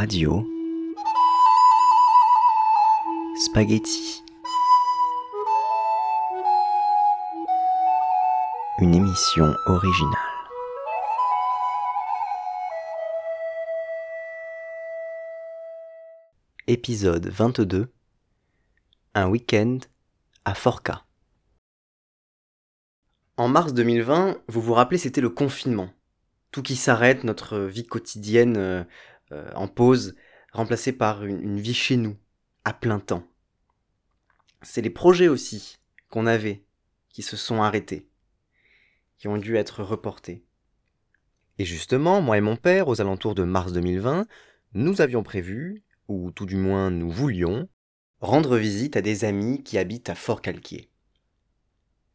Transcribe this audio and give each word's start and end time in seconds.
Radio 0.00 0.46
Spaghetti 3.34 4.22
Une 8.78 8.94
émission 8.94 9.52
originale. 9.66 10.14
Épisode 16.68 17.26
22 17.26 17.92
Un 19.14 19.28
week-end 19.28 19.78
à 20.44 20.54
Forca. 20.54 21.06
En 23.36 23.48
mars 23.48 23.74
2020, 23.74 24.42
vous 24.46 24.60
vous 24.60 24.74
rappelez, 24.74 24.98
c'était 24.98 25.20
le 25.20 25.30
confinement. 25.30 25.90
Tout 26.52 26.62
qui 26.62 26.76
s'arrête, 26.76 27.24
notre 27.24 27.58
vie 27.58 27.84
quotidienne 27.84 28.86
euh, 29.32 29.50
en 29.54 29.68
pause, 29.68 30.14
remplacée 30.52 30.92
par 30.92 31.24
une, 31.24 31.42
une 31.42 31.60
vie 31.60 31.74
chez 31.74 31.96
nous, 31.96 32.16
à 32.64 32.72
plein 32.72 33.00
temps. 33.00 33.26
C'est 34.62 34.82
les 34.82 34.90
projets 34.90 35.28
aussi 35.28 35.78
qu'on 36.10 36.26
avait 36.26 36.64
qui 37.10 37.22
se 37.22 37.36
sont 37.36 37.62
arrêtés, 37.62 38.08
qui 39.18 39.28
ont 39.28 39.38
dû 39.38 39.56
être 39.56 39.82
reportés. 39.82 40.44
Et 41.58 41.64
justement, 41.64 42.20
moi 42.20 42.38
et 42.38 42.40
mon 42.40 42.56
père, 42.56 42.88
aux 42.88 43.00
alentours 43.00 43.34
de 43.34 43.42
mars 43.42 43.72
2020, 43.72 44.26
nous 44.74 45.00
avions 45.00 45.22
prévu, 45.22 45.82
ou 46.06 46.30
tout 46.30 46.46
du 46.46 46.56
moins 46.56 46.90
nous 46.90 47.10
voulions, 47.10 47.68
rendre 48.20 48.56
visite 48.56 48.96
à 48.96 49.02
des 49.02 49.24
amis 49.24 49.62
qui 49.62 49.78
habitent 49.78 50.10
à 50.10 50.14
Fort-Calquier. 50.14 50.90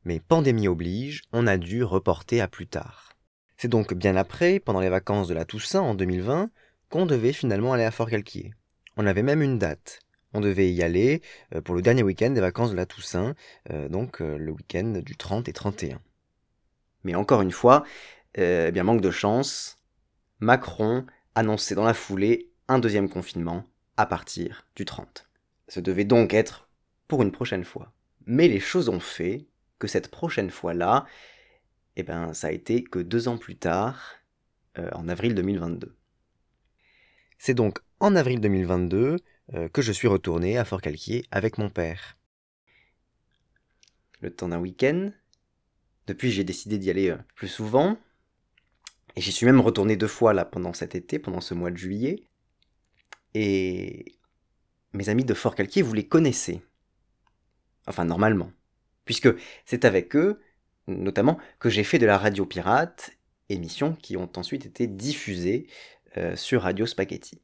Mais 0.06 0.20
pandémie 0.20 0.68
oblige, 0.68 1.24
on 1.32 1.48
a 1.48 1.58
dû 1.58 1.84
reporter 1.84 2.42
à 2.42 2.48
plus 2.48 2.68
tard. 2.68 3.14
C'est 3.58 3.68
donc 3.70 3.94
bien 3.94 4.16
après, 4.16 4.60
pendant 4.60 4.82
les 4.82 4.90
vacances 4.90 5.28
de 5.28 5.34
la 5.34 5.46
Toussaint 5.46 5.82
en 5.82 5.96
2020, 5.96 6.50
devait 7.06 7.34
finalement 7.34 7.74
aller 7.74 7.84
à 7.84 7.92
Fort-Calquier. 7.92 8.54
On 8.98 9.08
avait 9.08 9.24
même 9.24 9.42
une 9.42 9.58
date. 9.58 10.00
On 10.34 10.42
devait 10.42 10.72
y 10.72 10.82
aller 10.84 11.22
euh, 11.54 11.62
pour 11.62 11.76
le 11.76 11.82
dernier 11.82 12.04
week-end 12.04 12.32
des 12.32 12.42
vacances 12.42 12.72
de 12.72 12.76
la 12.76 12.86
Toussaint, 12.86 13.36
euh, 13.72 13.90
donc 13.90 14.22
euh, 14.22 14.38
le 14.38 14.52
week-end 14.52 15.02
du 15.04 15.16
30 15.16 15.48
et 15.48 15.54
31. 15.54 16.00
Mais 17.04 17.16
encore 17.16 17.42
une 17.42 17.52
fois, 17.52 17.84
eh 18.36 18.72
bien 18.72 18.84
manque 18.84 19.02
de 19.02 19.12
chance, 19.12 19.78
Macron 20.40 21.06
annonçait 21.36 21.76
dans 21.76 21.84
la 21.84 21.94
foulée 21.94 22.50
un 22.68 22.80
deuxième 22.80 23.10
confinement 23.10 23.66
à 23.98 24.06
partir 24.06 24.66
du 24.76 24.86
30. 24.86 25.28
Ce 25.68 25.80
devait 25.80 26.06
donc 26.06 26.34
être 26.34 26.70
pour 27.08 27.22
une 27.22 27.32
prochaine 27.32 27.66
fois. 27.66 27.92
Mais 28.26 28.48
les 28.48 28.62
choses 28.62 28.88
ont 28.88 29.02
fait 29.02 29.46
que 29.80 29.88
cette 29.88 30.10
prochaine 30.10 30.50
fois-là, 30.50 31.06
eh 31.98 32.04
ben, 32.04 32.34
ça 32.34 32.48
a 32.48 32.52
été 32.52 32.84
que 32.84 33.00
deux 33.00 33.28
ans 33.28 33.38
plus 33.38 33.58
tard, 33.58 34.16
en 34.78 35.10
avril 35.10 35.36
2022. 35.36 35.94
C'est 37.46 37.54
donc 37.54 37.80
en 38.00 38.16
avril 38.16 38.40
2022 38.40 39.18
euh, 39.54 39.68
que 39.68 39.82
je 39.82 39.92
suis 39.92 40.08
retourné 40.08 40.58
à 40.58 40.64
Fort-Calquier 40.64 41.26
avec 41.30 41.58
mon 41.58 41.70
père. 41.70 42.18
Le 44.22 44.34
temps 44.34 44.48
d'un 44.48 44.62
week-end. 44.62 45.12
Depuis, 46.08 46.32
j'ai 46.32 46.46
décidé 46.46 46.78
d'y 46.78 46.90
aller 46.90 47.10
euh, 47.10 47.18
plus 47.36 47.50
souvent. 47.50 47.98
Et 49.18 49.22
j'y 49.22 49.34
suis 49.34 49.46
même 49.46 49.60
retourné 49.60 49.98
deux 49.98 50.08
fois 50.08 50.34
là 50.34 50.46
pendant 50.46 50.72
cet 50.72 50.96
été, 50.96 51.20
pendant 51.20 51.42
ce 51.42 51.54
mois 51.54 51.70
de 51.70 51.76
juillet. 51.76 52.24
Et 53.34 54.16
mes 54.94 55.10
amis 55.10 55.26
de 55.26 55.34
Fort-Calquier, 55.34 55.82
vous 55.82 55.94
les 55.94 56.08
connaissez. 56.08 56.62
Enfin, 57.88 58.06
normalement. 58.06 58.54
Puisque 59.04 59.28
c'est 59.66 59.84
avec 59.84 60.16
eux, 60.16 60.40
notamment, 60.88 61.38
que 61.60 61.70
j'ai 61.70 61.84
fait 61.84 62.00
de 62.00 62.06
la 62.06 62.18
radio 62.18 62.46
pirate, 62.46 63.12
émissions 63.50 63.96
qui 63.96 64.16
ont 64.16 64.32
ensuite 64.38 64.66
été 64.66 64.88
diffusées 64.88 65.68
euh, 66.18 66.36
sur 66.36 66.64
Radio 66.64 66.86
Spaghetti. 66.86 67.42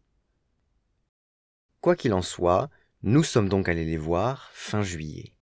Quoi 1.81 1.95
qu'il 1.95 2.13
en 2.13 2.21
soit, 2.21 2.69
nous 3.03 3.23
sommes 3.23 3.49
donc 3.49 3.69
allés 3.69 3.85
les 3.85 3.97
voir 3.97 4.49
fin 4.53 4.83
juillet. 4.83 5.33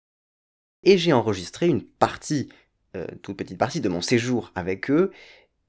Et 0.82 0.98
j'ai 0.98 1.12
enregistré 1.12 1.66
une 1.66 1.82
partie, 1.82 2.48
euh, 2.94 3.06
toute 3.22 3.36
petite 3.36 3.58
partie 3.58 3.80
de 3.80 3.88
mon 3.88 4.00
séjour 4.00 4.52
avec 4.54 4.90
eux, 4.90 5.10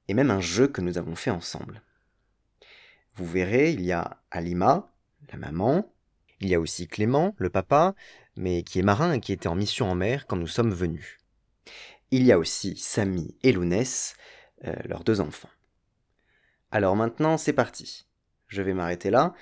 et 0.08 0.14
même 0.14 0.30
un 0.30 0.40
jeu 0.40 0.68
que 0.68 0.80
nous 0.80 0.98
avons 0.98 1.14
fait 1.14 1.30
ensemble. 1.30 1.82
Vous 3.14 3.26
verrez, 3.26 3.72
il 3.72 3.80
y 3.82 3.92
a 3.92 4.22
Alima, 4.30 4.92
la 5.32 5.38
maman, 5.38 5.92
il 6.40 6.48
y 6.48 6.54
a 6.54 6.60
aussi 6.60 6.86
Clément, 6.86 7.34
le 7.38 7.50
papa, 7.50 7.94
mais 8.36 8.62
qui 8.62 8.78
est 8.78 8.82
marin 8.82 9.12
et 9.12 9.20
qui 9.20 9.32
était 9.32 9.48
en 9.48 9.56
mission 9.56 9.90
en 9.90 9.94
mer 9.94 10.26
quand 10.26 10.36
nous 10.36 10.46
sommes 10.46 10.72
venus. 10.72 11.18
Il 12.10 12.22
y 12.22 12.32
a 12.32 12.38
aussi 12.38 12.76
Samy 12.76 13.36
et 13.42 13.52
Lounès, 13.52 14.14
euh, 14.64 14.74
leurs 14.84 15.04
deux 15.04 15.20
enfants. 15.20 15.50
Alors 16.70 16.96
maintenant, 16.96 17.38
c'est 17.38 17.54
parti. 17.54 18.06
Je 18.46 18.60
vais 18.60 18.74
m'arrêter 18.74 19.08
là 19.10 19.32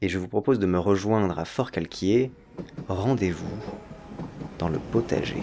et 0.00 0.08
je 0.08 0.18
vous 0.18 0.28
propose 0.28 0.58
de 0.58 0.66
me 0.66 0.78
rejoindre 0.78 1.38
à 1.38 1.44
Fort 1.44 1.70
Calquier. 1.70 2.32
Rendez-vous 2.88 3.58
dans 4.58 4.70
le 4.70 4.78
potager. 4.78 5.42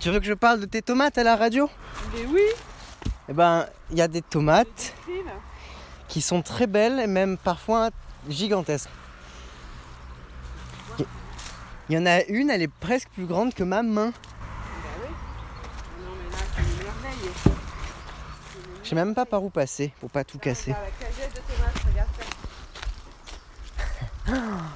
Tu 0.00 0.10
veux 0.10 0.20
que 0.20 0.26
je 0.26 0.34
parle 0.34 0.60
de 0.60 0.66
tes 0.66 0.80
tomates 0.82 1.18
à 1.18 1.24
la 1.24 1.36
radio? 1.36 1.68
Mais 2.14 2.24
oui, 2.26 2.40
Eh 3.28 3.32
ben, 3.32 3.66
il 3.90 3.98
y 3.98 4.02
a 4.02 4.08
des 4.08 4.22
tomates 4.22 4.94
qui 6.06 6.20
sont 6.20 6.40
très 6.40 6.66
belles 6.66 7.00
et 7.00 7.06
même 7.06 7.36
parfois 7.36 7.90
gigantesques. 8.28 8.90
Il 11.88 11.94
y 11.94 11.98
en 11.98 12.06
a 12.06 12.22
une, 12.24 12.50
elle 12.50 12.62
est 12.62 12.68
presque 12.68 13.08
plus 13.14 13.24
grande 13.26 13.54
que 13.54 13.64
ma 13.64 13.82
main. 13.82 14.10
Bah 14.10 14.14
oui. 15.02 15.08
Non 16.04 16.10
mais 16.22 16.30
là, 16.30 16.42
c'est 16.54 16.60
une 16.62 16.68
merveille. 16.84 17.30
Je 18.84 18.88
sais 18.90 18.94
même 18.94 19.14
pas 19.14 19.24
par 19.24 19.42
où 19.42 19.48
passer 19.50 19.92
pour 19.98 20.10
pas 20.10 20.22
tout 20.22 20.38
casser. 20.38 20.72
Regarde 20.72 20.86
la 21.00 21.06
cagette 21.06 21.34
de 21.34 21.40
tomates, 21.54 21.78
regarde 21.90 22.10
ça. 24.26 24.34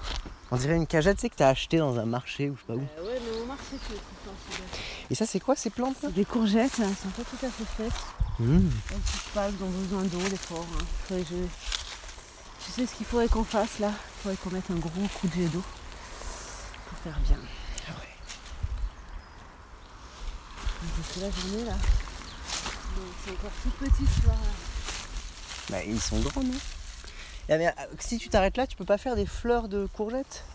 On 0.51 0.57
dirait 0.57 0.77
une 0.77 0.87
cagette, 0.87 1.21
sais, 1.21 1.31
que 1.31 1.37
t'as 1.37 1.49
acheté 1.49 1.79
dans 1.79 1.99
un 1.99 2.05
marché 2.07 2.51
ou 2.51 2.57
je 2.57 2.61
sais 2.61 2.67
pas 2.67 2.75
où. 2.75 2.81
Euh, 2.99 3.07
ouais, 3.07 3.21
mais 3.25 3.41
au 3.41 3.47
marché, 3.47 3.77
tu 3.87 3.93
les 3.93 3.99
trouves 3.99 4.19
pas, 4.25 4.33
celui-là. 4.51 4.69
Et 5.13 5.15
ça, 5.15 5.27
c'est 5.27 5.41
quoi 5.41 5.55
ces 5.55 5.69
plantes 5.69 6.03
là? 6.03 6.09
Des 6.09 6.25
courgettes, 6.25 6.73
elles 6.79 6.97
sont 6.97 7.11
pas 7.11 7.23
tout 7.23 7.37
à 7.45 7.51
fait 7.51 7.67
faites. 7.77 7.93
Mmh. 8.41 8.71
Elles 8.91 8.99
poussent 8.99 9.33
pas, 9.35 9.47
elles 9.47 9.63
ont 9.63 9.69
besoin 9.69 10.05
d'eau, 10.05 10.19
hein. 10.19 10.87
Je... 11.11 11.15
Tu 12.65 12.71
sais 12.73 12.87
ce 12.87 12.95
qu'il 12.95 13.05
faudrait 13.05 13.29
qu'on 13.29 13.45
fasse 13.45 13.79
là? 13.79 13.91
Il 13.91 14.23
faudrait 14.23 14.37
qu'on 14.39 14.51
mette 14.51 14.71
un 14.71 14.77
gros 14.77 15.09
coup 15.21 15.29
de 15.29 15.35
jet 15.35 15.49
d'eau 15.49 15.63
pour 16.89 16.99
faire 17.01 17.21
bien. 17.21 17.37
Que 21.15 21.21
là, 21.21 21.27
j'en 21.31 21.59
ai 21.59 21.65
là. 21.65 21.77
C'est 23.23 23.33
encore 23.33 23.51
tout 23.63 23.71
petit, 23.85 24.05
tu 24.15 24.23
vois. 24.25 24.35
Bah, 25.69 25.85
ils 25.85 26.01
sont 26.01 26.21
grands, 26.21 26.43
non? 26.43 26.59
Eh 27.51 27.69
Si 27.99 28.17
tu 28.17 28.31
t'arrêtes 28.31 28.57
là, 28.57 28.67
tu 28.67 28.77
peux 28.77 28.87
pas 28.87 28.97
faire 28.97 29.15
des 29.15 29.27
fleurs 29.27 29.69
de 29.69 29.87
courgettes? 29.93 30.47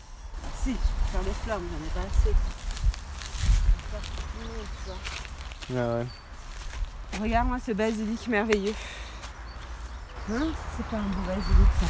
Ah, 0.42 0.48
si, 0.64 0.70
je 0.70 0.76
peux 0.76 1.12
faire 1.12 1.22
des 1.22 1.32
fleurs, 1.44 1.60
mais 1.60 1.68
j'en 1.70 1.84
ai 1.86 1.90
pas 1.90 2.00
assez. 2.10 2.30
Je 2.30 2.32
peux 2.32 2.34
faire 2.34 2.44
tout 3.52 3.62
le 3.64 3.70
monde, 3.70 3.77
tu 3.90 4.90
vois. 4.90 4.96
Ah 5.70 5.98
ouais. 5.98 6.06
Regarde-moi 7.20 7.58
ce 7.64 7.72
basilic 7.72 8.26
merveilleux. 8.28 8.74
Hein 10.30 10.48
C'est 10.76 10.86
pas 10.86 10.98
un 10.98 11.02
beau 11.02 11.22
basilic 11.26 11.68
ça. 11.80 11.86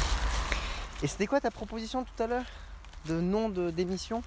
Et 1.03 1.07
c'était 1.07 1.27
quoi 1.27 1.39
ta 1.41 1.51
proposition 1.51 2.03
tout 2.03 2.23
à 2.23 2.27
l'heure 2.27 2.45
De 3.05 3.19
nom 3.19 3.49
de 3.49 3.69
d'émission? 3.69 4.23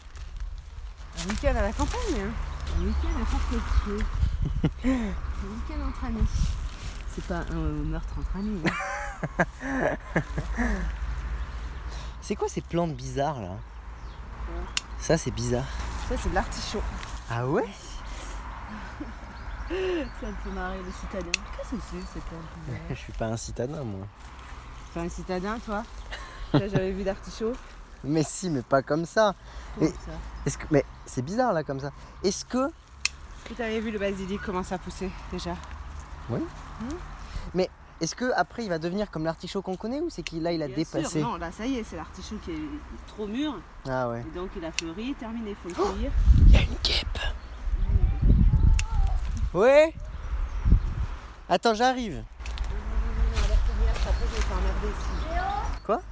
Un 1.25 1.29
week-end 1.29 1.55
à 1.57 1.63
la 1.63 1.73
campagne. 1.73 1.99
Hein. 2.17 2.31
Un 2.79 2.85
week-end 2.85 3.21
à 3.21 3.25
Fort-Calquier. 3.27 4.05
un 4.85 5.47
week-end 5.49 5.89
entre 5.89 6.05
amis. 6.05 6.29
C'est 7.15 7.25
pas 7.25 7.41
un 7.51 7.55
meurtre 7.55 8.15
entre 8.19 8.37
amis. 8.37 8.63
hein. 8.65 9.97
C'est 12.23 12.37
quoi 12.37 12.49
ces 12.49 12.61
plantes 12.63 12.95
bizarres 12.95 13.41
là? 13.41 13.57
Ça 14.99 15.19
c'est 15.19 15.31
bizarre. 15.31 15.67
Ça, 16.09 16.15
c'est 16.17 16.29
de 16.31 16.35
l'artichaut. 16.35 16.83
Ah 17.31 17.47
ouais 17.47 17.65
Ça 19.69 20.27
me 20.27 20.35
fait 20.45 20.51
marrer, 20.55 20.79
les 20.85 20.93
citadins. 20.93 21.41
Qu'est-ce 21.57 21.71
que 21.71 21.77
c'est, 21.91 22.13
ces 22.15 22.21
plantes 22.21 22.43
bizarres 22.67 22.81
Je 22.91 22.95
suis 22.95 23.13
pas 23.13 23.27
un 23.27 23.37
citadin 23.37 23.83
moi. 23.85 24.07
T'es 24.93 25.01
un 25.01 25.09
citadin, 25.09 25.59
toi? 25.61 25.83
T'as 26.53 26.69
jamais 26.69 26.91
vu 26.93 27.03
d'artichaut 27.05 27.53
Mais 28.05 28.23
si, 28.25 28.51
mais 28.51 28.63
pas 28.63 28.83
comme 28.83 29.07
ça. 29.07 29.35
Comment 29.75 29.89
Et- 29.91 29.93
ça? 29.93 30.13
Est-ce 30.45 30.59
que 30.59 30.67
mais 30.71 30.85
c'est 31.07 31.23
bizarre 31.23 31.53
là 31.53 31.63
comme 31.65 31.81
ça. 31.81 31.93
Est-ce 32.23 32.45
que 32.45 32.67
Est-ce 32.67 33.49
que 33.49 33.55
t'avais 33.55 33.81
vu 33.81 33.91
le 33.93 33.99
basilic 33.99 34.43
commencer 34.43 34.75
à 34.75 34.79
pousser 34.79 35.11
déjà? 35.31 35.55
Est-ce 38.03 38.17
que 38.17 38.33
après 38.35 38.65
il 38.65 38.69
va 38.69 38.81
devenir 38.81 39.13
comme 39.13 39.25
l'artichaut 39.25 39.63
qu'on 39.63 39.77
connaît 39.77 40.01
ou 40.01 40.11
c'est 40.11 40.25
qu'il 40.25 40.43
là 40.43 40.51
il 40.51 40.61
a 40.61 40.67
Bien 40.67 40.75
dépassé 40.75 41.21
sûr, 41.21 41.29
Non, 41.29 41.37
là, 41.37 41.53
ça 41.53 41.65
y 41.65 41.77
est, 41.77 41.85
c'est 41.85 41.95
l'artichaut 41.95 42.35
qui 42.45 42.51
est 42.51 42.59
trop 43.07 43.29
mûr. 43.29 43.55
Ah 43.89 44.09
ouais. 44.09 44.25
Et 44.27 44.37
donc, 44.37 44.51
il 44.57 44.65
a 44.65 44.73
fleuri, 44.73 45.15
terminé, 45.15 45.55
faut 45.63 45.69
le 45.69 45.75
cueillir. 45.75 46.11
Il 46.49 46.53
y 46.53 46.57
a 46.57 46.63
une 46.63 46.75
guêpe. 46.83 47.19
Ouais. 49.55 49.95
Attends, 51.49 51.75
j'arrive. 51.75 52.15
Non, 52.15 52.21
non, 52.21 52.25
non, 53.37 53.49
laisse 53.49 53.59
tomber, 53.69 53.89
après, 53.89 54.13
je 54.19 54.35
vais 54.35 54.49
t'emmerder 54.49 54.89
ici. 54.89 56.03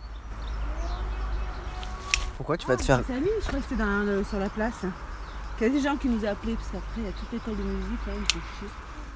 Pourquoi 2.36 2.56
tu 2.56 2.66
vas 2.68 2.76
te 2.76 2.82
faire 2.84 3.04
Samy, 3.04 3.26
je 3.42 3.46
crois 3.48 3.58
que 3.58 3.66
c'était 3.68 4.24
sur 4.30 4.38
la 4.38 4.48
place. 4.48 4.84
Il 5.60 5.66
y 5.66 5.66
a 5.66 5.68
des 5.70 5.80
gens 5.80 5.96
qui 5.96 6.08
nous 6.08 6.24
a 6.24 6.30
appelés, 6.30 6.54
parce 6.54 6.68
qu'après, 6.68 7.00
il 7.00 7.04
y 7.04 7.08
a 7.08 7.12
toute 7.12 7.32
l'école 7.32 7.56
de 7.56 7.62
musique, 7.64 8.06
là, 8.06 8.12
ils 8.16 8.32
font 8.32 8.40
chier. 8.60 8.68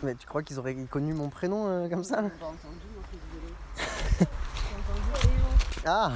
Mais 0.04 0.14
tu 0.14 0.26
crois 0.26 0.42
qu'ils 0.42 0.58
auraient 0.58 0.74
connu 0.90 1.14
mon 1.14 1.28
prénom 1.30 1.66
euh, 1.66 1.88
comme 1.88 2.04
ça 2.04 2.18
entendu, 2.18 2.32
moi. 2.94 3.02
J'ai 4.16 4.26
entendu, 4.26 5.30
Ah 5.86 6.12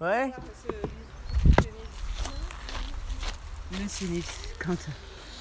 regardez, 0.00 0.28
ouais. 0.28 0.32
sinus, 3.88 4.24
quand 4.58 4.76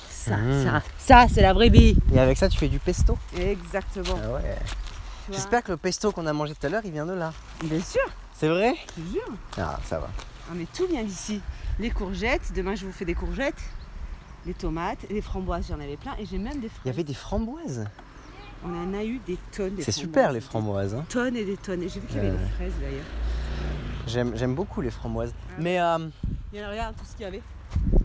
ça, 0.09 0.37
Mmh. 0.37 0.63
ça, 0.65 0.81
ça, 0.97 1.25
c'est 1.33 1.41
la 1.41 1.53
vraie 1.53 1.69
vie. 1.69 1.95
Et 2.13 2.19
avec 2.19 2.37
ça 2.37 2.49
tu 2.49 2.57
fais 2.57 2.67
du 2.67 2.79
pesto. 2.79 3.17
Exactement. 3.37 4.19
Ah 4.23 4.31
ouais. 4.33 4.57
J'espère 5.31 5.63
que 5.63 5.71
le 5.71 5.77
pesto 5.77 6.11
qu'on 6.11 6.25
a 6.27 6.33
mangé 6.33 6.53
tout 6.55 6.65
à 6.65 6.69
l'heure 6.69 6.81
il 6.85 6.91
vient 6.91 7.05
de 7.05 7.13
là. 7.13 7.33
Bien 7.63 7.81
sûr, 7.81 8.01
C'est 8.33 8.47
vrai? 8.49 8.75
Je 8.97 9.01
te 9.01 9.07
jure. 9.11 9.33
Ah 9.57 9.79
ça 9.85 9.99
va. 9.99 10.09
Ah, 10.49 10.53
mais 10.55 10.65
tout 10.75 10.87
vient 10.87 11.03
d'ici. 11.03 11.41
Les 11.79 11.89
courgettes, 11.91 12.51
demain 12.53 12.75
je 12.75 12.85
vous 12.85 12.91
fais 12.91 13.05
des 13.05 13.15
courgettes, 13.15 13.61
les 14.45 14.53
tomates, 14.53 14.99
les 15.09 15.21
framboises, 15.21 15.65
j'en 15.69 15.75
avais 15.79 15.97
plein, 15.97 16.15
et 16.19 16.25
j'ai 16.25 16.37
même 16.37 16.59
des 16.59 16.69
fraises. 16.69 16.81
Il 16.85 16.87
y 16.87 16.91
avait 16.91 17.03
des 17.03 17.13
framboises. 17.13 17.85
On 18.65 18.69
en 18.69 18.93
a 18.93 19.03
eu 19.05 19.19
des 19.25 19.37
tonnes. 19.55 19.75
des 19.75 19.83
C'est 19.83 19.91
super 19.93 20.31
les 20.33 20.39
Des 20.39 20.45
framboises. 20.45 20.93
hein. 20.95 21.05
tonnes 21.09 21.35
et 21.37 21.45
des 21.45 21.55
tonnes. 21.57 21.81
Et 21.83 21.87
j'ai 21.89 21.99
vu 22.01 22.07
qu'il 22.07 22.17
y 22.17 22.19
avait 22.19 22.31
des 22.31 22.37
fraises 22.55 22.73
d'ailleurs. 22.81 24.33
J'aime 24.35 24.55
beaucoup 24.55 24.81
les 24.81 24.91
framboises. 24.91 25.33
Ah. 25.49 25.53
Mais 25.59 25.79
euh, 25.79 25.97
Il 26.51 26.59
y 26.59 26.63
en 26.63 26.67
a, 26.67 26.71
regarde 26.71 26.95
tout 26.97 27.05
ce 27.05 27.11
qu'il 27.15 27.21
y 27.21 27.25
avait. 27.25 27.41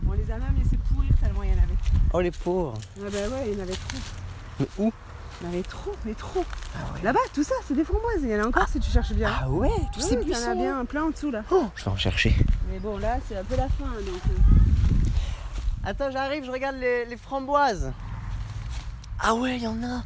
On 0.07 0.13
les 0.13 0.29
a 0.31 0.37
même 0.37 0.55
laissés 0.57 0.77
pourrir 0.93 1.09
tellement 1.21 1.43
il 1.43 1.49
y 1.49 1.53
en 1.53 1.57
avait. 1.63 1.73
oh 2.13 2.21
les 2.21 2.31
pauvres. 2.31 2.73
Ah 2.99 3.01
bah 3.11 3.17
ouais, 3.35 3.49
il 3.51 3.57
y 3.57 3.59
en 3.59 3.63
avait 3.63 3.73
trop. 3.73 3.97
Mais 4.59 4.67
où? 4.77 4.93
Il 5.41 5.45
y 5.45 5.49
en 5.49 5.53
avait 5.53 5.63
trop, 5.63 5.91
mais 6.05 6.13
trop. 6.13 6.45
Ah 6.75 6.93
ouais. 6.93 7.01
Là-bas, 7.03 7.19
tout 7.33 7.43
ça, 7.43 7.55
c'est 7.67 7.73
des 7.73 7.83
framboises. 7.83 8.21
Il 8.21 8.29
y 8.29 8.35
en 8.39 8.43
a 8.43 8.47
encore 8.47 8.69
si 8.69 8.79
tu 8.79 8.89
cherches 8.89 9.11
bien. 9.13 9.29
Ah 9.41 9.49
ouais, 9.49 9.67
tous 9.93 9.99
Ouais, 10.03 10.07
ces 10.09 10.15
ouais, 10.15 10.21
il 10.25 10.29
y 10.29 10.35
en 10.35 10.37
buissons. 10.37 10.51
a 10.51 10.55
bien 10.55 10.85
plein 10.85 11.03
en 11.05 11.09
dessous 11.09 11.31
là. 11.31 11.43
Oh, 11.51 11.65
je 11.75 11.83
vais 11.83 11.91
en 11.91 11.97
chercher. 11.97 12.33
Mais 12.71 12.79
bon, 12.79 12.97
là, 12.97 13.17
c'est 13.27 13.35
un 13.35 13.43
peu 13.43 13.55
la 13.57 13.67
fin. 13.67 13.85
Donc, 13.85 14.21
euh, 14.29 14.64
Attends, 15.85 16.09
j'arrive, 16.11 16.43
je 16.45 16.51
regarde 16.51 16.77
les, 16.77 17.05
les 17.05 17.17
framboises. 17.17 17.93
Ah 19.19 19.35
ouais, 19.35 19.55
il 19.57 19.63
y 19.63 19.67
en 19.67 19.81
a. 19.83 20.03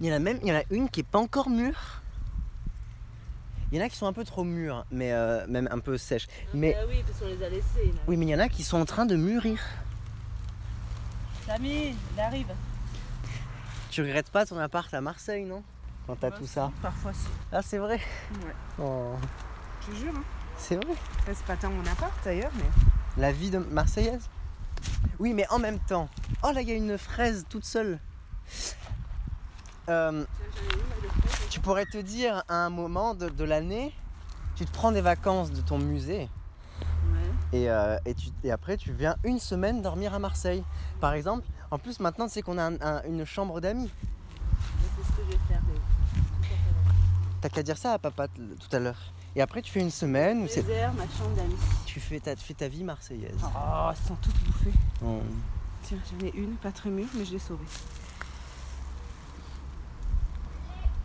Il 0.00 0.06
y 0.06 0.12
en 0.12 0.16
a 0.16 0.18
même, 0.18 0.38
il 0.42 0.48
y 0.48 0.52
en 0.52 0.56
a 0.56 0.62
une 0.70 0.88
qui 0.88 1.00
est 1.00 1.06
pas 1.08 1.18
encore 1.18 1.50
mûre. 1.50 2.02
Il 3.70 3.78
y 3.78 3.82
en 3.82 3.84
a 3.84 3.88
qui 3.88 3.96
sont 3.96 4.06
un 4.06 4.12
peu 4.12 4.24
trop 4.24 4.44
mûres, 4.44 4.84
mais 4.90 5.12
euh, 5.12 5.46
même 5.48 5.68
un 5.70 5.78
peu 5.80 5.98
sèches. 5.98 6.28
Mais 6.54 6.72
bah 6.72 6.86
oui, 6.88 7.02
parce 7.06 7.18
qu'on 7.18 7.26
les 7.26 7.42
a 7.42 7.46
avait. 7.46 7.62
oui, 8.06 8.16
mais 8.16 8.26
il 8.26 8.28
y 8.30 8.34
en 8.34 8.38
a 8.38 8.48
qui 8.48 8.62
sont 8.62 8.78
en 8.80 8.84
train 8.84 9.06
de 9.06 9.16
mûrir. 9.16 9.60
Samy, 11.46 11.94
il 12.14 12.20
arrive. 12.20 12.46
Tu 13.90 14.02
regrettes 14.02 14.30
pas 14.30 14.46
ton 14.46 14.58
appart 14.58 14.92
à 14.94 15.00
Marseille, 15.00 15.44
non? 15.44 15.62
Quand 16.06 16.16
t'as 16.16 16.30
Bah, 16.30 16.36
tout 16.38 16.46
ça. 16.46 16.70
Parfois, 16.80 17.12
si. 17.12 17.26
Ah, 17.52 17.62
c'est 17.62 17.78
vrai? 17.78 17.96
Ouais. 18.44 18.54
Oh, 18.80 19.14
Je 19.82 19.86
te 19.92 19.96
jure. 19.96 20.12
Hein. 20.16 20.22
c'est 20.58 20.76
vrai? 20.76 20.94
C'est 21.26 21.44
pas 21.44 21.56
tant 21.56 21.70
mon 21.70 21.84
appart 21.90 22.12
d'ailleurs, 22.24 22.52
mais. 22.56 23.20
La 23.20 23.32
vie 23.32 23.50
de 23.50 23.58
Marseillaise? 23.58 24.28
Oui, 25.18 25.32
mais 25.32 25.46
en 25.50 25.58
même 25.58 25.78
temps. 25.78 26.08
Oh 26.42 26.50
là, 26.52 26.60
il 26.62 26.68
y 26.68 26.72
a 26.72 26.74
une 26.74 26.98
fraise 26.98 27.44
toute 27.48 27.64
seule. 27.64 27.98
Euh, 29.88 30.24
Tu 31.50 31.60
pourrais 31.60 31.86
te 31.86 31.98
dire 31.98 32.42
à 32.48 32.54
un 32.66 32.70
moment 32.70 33.14
de, 33.14 33.28
de 33.28 33.44
l'année, 33.44 33.94
tu 34.56 34.64
te 34.66 34.72
prends 34.72 34.92
des 34.92 35.00
vacances 35.00 35.50
de 35.52 35.60
ton 35.60 35.78
musée 35.78 36.28
Ouais. 37.12 37.58
et, 37.58 37.70
euh, 37.70 37.96
et, 38.04 38.14
tu- 38.14 38.30
et 38.44 38.50
après 38.50 38.76
tu 38.76 38.92
viens 38.92 39.16
une 39.24 39.38
semaine 39.38 39.80
dormir 39.80 40.12
à 40.12 40.18
Marseille. 40.18 40.62
Par 41.00 41.12
exemple, 41.14 41.46
en 41.70 41.78
plus 41.78 42.00
maintenant 42.00 42.26
tu 42.26 42.32
sais 42.34 42.42
qu'on 42.42 42.58
a 42.58 42.64
un- 42.64 42.80
un- 42.80 43.02
une 43.04 43.24
chambre 43.24 43.60
d'amis. 43.60 43.90
C'est 44.98 45.02
ce 45.04 45.08
que 45.16 45.22
je 45.24 45.30
vais 45.32 45.38
faire. 45.48 45.60
mais- 45.68 46.48
T'as 47.40 47.48
qu'à 47.48 47.62
dire 47.62 47.78
ça 47.78 47.92
à 47.94 47.98
papa 47.98 48.26
tout 48.28 48.76
à 48.76 48.78
l'heure. 48.78 49.12
Et 49.36 49.42
après 49.42 49.60
tu 49.60 49.70
fais 49.70 49.80
une 49.80 49.90
semaine 49.90 50.42
où 50.44 50.48
c'est- 50.48 50.62
Désert, 50.62 50.94
ma 50.94 51.02
chambre 51.02 51.36
d'amis. 51.36 51.54
tu 51.84 52.00
fais 52.00 52.18
ta, 52.20 52.34
fais 52.36 52.54
ta 52.54 52.68
vie 52.68 52.82
marseillaise. 52.82 53.36
Oh, 53.44 53.90
elles 53.90 53.96
sont 54.08 54.16
toutes 54.16 54.42
bouffées. 54.44 54.72
Oh. 55.04 55.20
Tiens, 55.82 55.98
j'en 56.10 56.26
ai 56.26 56.30
une, 56.34 56.56
pas 56.56 56.72
très 56.72 56.88
mûre, 56.88 57.06
mais 57.14 57.24
je 57.26 57.32
l'ai 57.32 57.38
sauvée. 57.38 57.66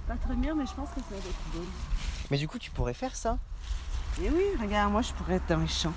Pas 0.08 0.16
très 0.16 0.36
mûre, 0.36 0.56
mais 0.56 0.66
je 0.66 0.74
pense 0.74 0.90
que 0.90 1.02
ça 1.02 1.06
va 1.12 1.18
être 1.18 1.54
bonne. 1.54 1.66
Mais 2.32 2.38
du 2.38 2.48
coup 2.48 2.58
tu 2.58 2.72
pourrais 2.72 2.94
faire 2.94 3.16
ça. 3.18 3.38
Et 4.24 4.30
oui, 4.30 4.44
regarde, 4.62 4.92
moi 4.94 5.02
je 5.02 5.12
pourrais 5.14 5.36
être 5.36 5.48
dans 5.50 5.60
les 5.60 5.68
champs. 5.68 5.94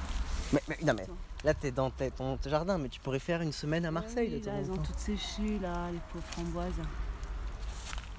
Mais, 0.53 0.63
mais- 0.69 0.79
non 0.85 0.95
mais 0.95 1.07
là 1.45 1.55
t'es 1.55 1.71
dans 1.71 1.91
ton 1.91 2.37
jardin, 2.45 2.79
mais 2.79 2.89
tu 2.89 2.99
pourrais 2.99 3.21
faire 3.21 3.43
une 3.43 3.53
semaine 3.53 3.85
à 3.87 3.93
Marseille 3.93 4.29
Oui, 4.33 4.41
de 4.41 4.45
temps 4.45 4.51
là, 4.53 4.59
en 4.59 4.61
elles 4.61 4.71
ont 4.73 4.77
toutes 4.77 4.99
séché, 4.99 5.59
là, 5.61 5.89
les 5.93 6.01
pauvres 6.13 6.25
framboises. 6.33 6.73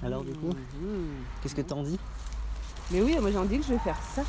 Alors 0.02 0.24
du 0.24 0.32
coup, 0.32 0.48
Mhm. 0.80 1.08
qu'est-ce 1.42 1.54
que 1.54 1.62
t'en 1.62 1.82
dis? 1.82 1.98
Mais 2.90 3.00
oui, 3.00 3.16
moi 3.20 3.30
j'en 3.32 3.44
dis 3.44 3.58
que 3.58 3.64
je 3.64 3.72
vais 3.72 3.78
faire 3.78 3.96
ça. 4.14 4.22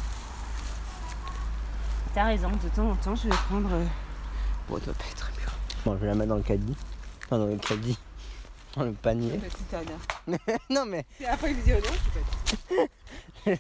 T'as 2.13 2.25
raison, 2.25 2.50
de 2.50 2.69
temps 2.75 2.89
en 2.92 2.95
temps 2.95 3.15
je 3.15 3.24
vais 3.30 3.36
prendre. 3.50 3.69
euh, 3.71 3.86
Bon, 4.68 4.77
doit 4.80 4.94
pas 4.94 5.06
être. 5.12 5.31
Bon, 5.86 5.94
je 5.95 6.00
vais 6.01 6.07
la 6.07 6.15
mettre 6.15 6.30
dans 6.30 6.36
le 6.38 6.42
caddie. 6.44 6.75
Enfin, 7.25 7.38
dans 7.38 7.45
le 7.45 7.57
caddie. 7.57 7.98
Dans 8.75 8.83
le 8.83 8.92
panier. 8.94 9.39
Non, 10.69 10.85
mais 10.85 11.06
Et 11.21 11.26
après 11.26 11.52
il 11.52 11.64
dit 11.64 11.71
oh 11.73 11.80
non, 11.80 13.56
être. 13.56 13.59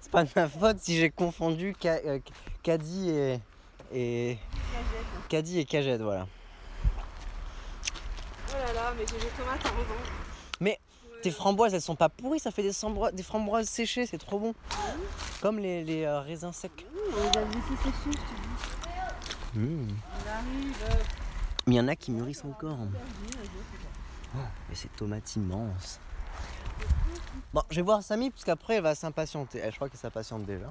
c'est 0.00 0.10
pas 0.12 0.24
de 0.24 0.30
ma 0.36 0.48
faute 0.48 0.78
si 0.80 0.96
j'ai 0.98 1.10
confondu 1.10 1.74
ca- 1.80 1.98
euh, 2.06 2.18
caddie 2.62 3.10
et. 3.10 3.40
et. 3.92 4.38
caddie 5.28 5.58
et 5.58 5.64
cagette, 5.64 6.00
voilà. 6.02 6.26
Oh 8.48 8.52
là 8.52 8.72
là, 8.72 8.92
mais 8.96 9.04
j'ai 9.10 9.16
des 9.18 9.30
tomates 9.36 9.64
à 9.66 9.70
revendre. 9.70 10.08
Mais. 10.60 10.78
Tes 11.24 11.30
framboises, 11.30 11.72
elles 11.72 11.80
sont 11.80 11.96
pas 11.96 12.10
pourries, 12.10 12.38
ça 12.38 12.50
fait 12.50 12.62
des, 12.62 13.22
framboises 13.22 13.66
séchées, 13.66 14.04
c'est 14.04 14.18
trop 14.18 14.38
bon. 14.38 14.54
Comme 15.40 15.58
les, 15.58 15.82
les, 15.82 16.04
euh, 16.04 16.20
raisins 16.20 16.52
secs. 16.52 16.70
Mmh, 16.76 17.22
les. 19.54 19.58
Mmh. 19.58 19.88
Il 21.66 21.72
y 21.72 21.80
en 21.80 21.88
a 21.88 21.96
qui 21.96 22.10
mûrissent 22.10 22.44
encore. 22.44 22.76
pas. 22.76 24.38
Et 24.70 24.74
ces 24.74 24.88
tomates 24.88 25.34
immenses. 25.36 25.98
Bon, 27.54 27.62
je 27.70 27.76
vais 27.76 27.82
voir 27.82 28.02
Samy, 28.02 28.28
parce 28.28 28.44
qu'après 28.44 28.74
elle 28.74 28.82
va 28.82 28.94
s'impatienter. 28.94 29.62
Eh, 29.64 29.70
Je 29.70 29.76
crois 29.76 29.88
qu'elle 29.88 29.98
s'impatiente 29.98 30.44
déjà. 30.44 30.70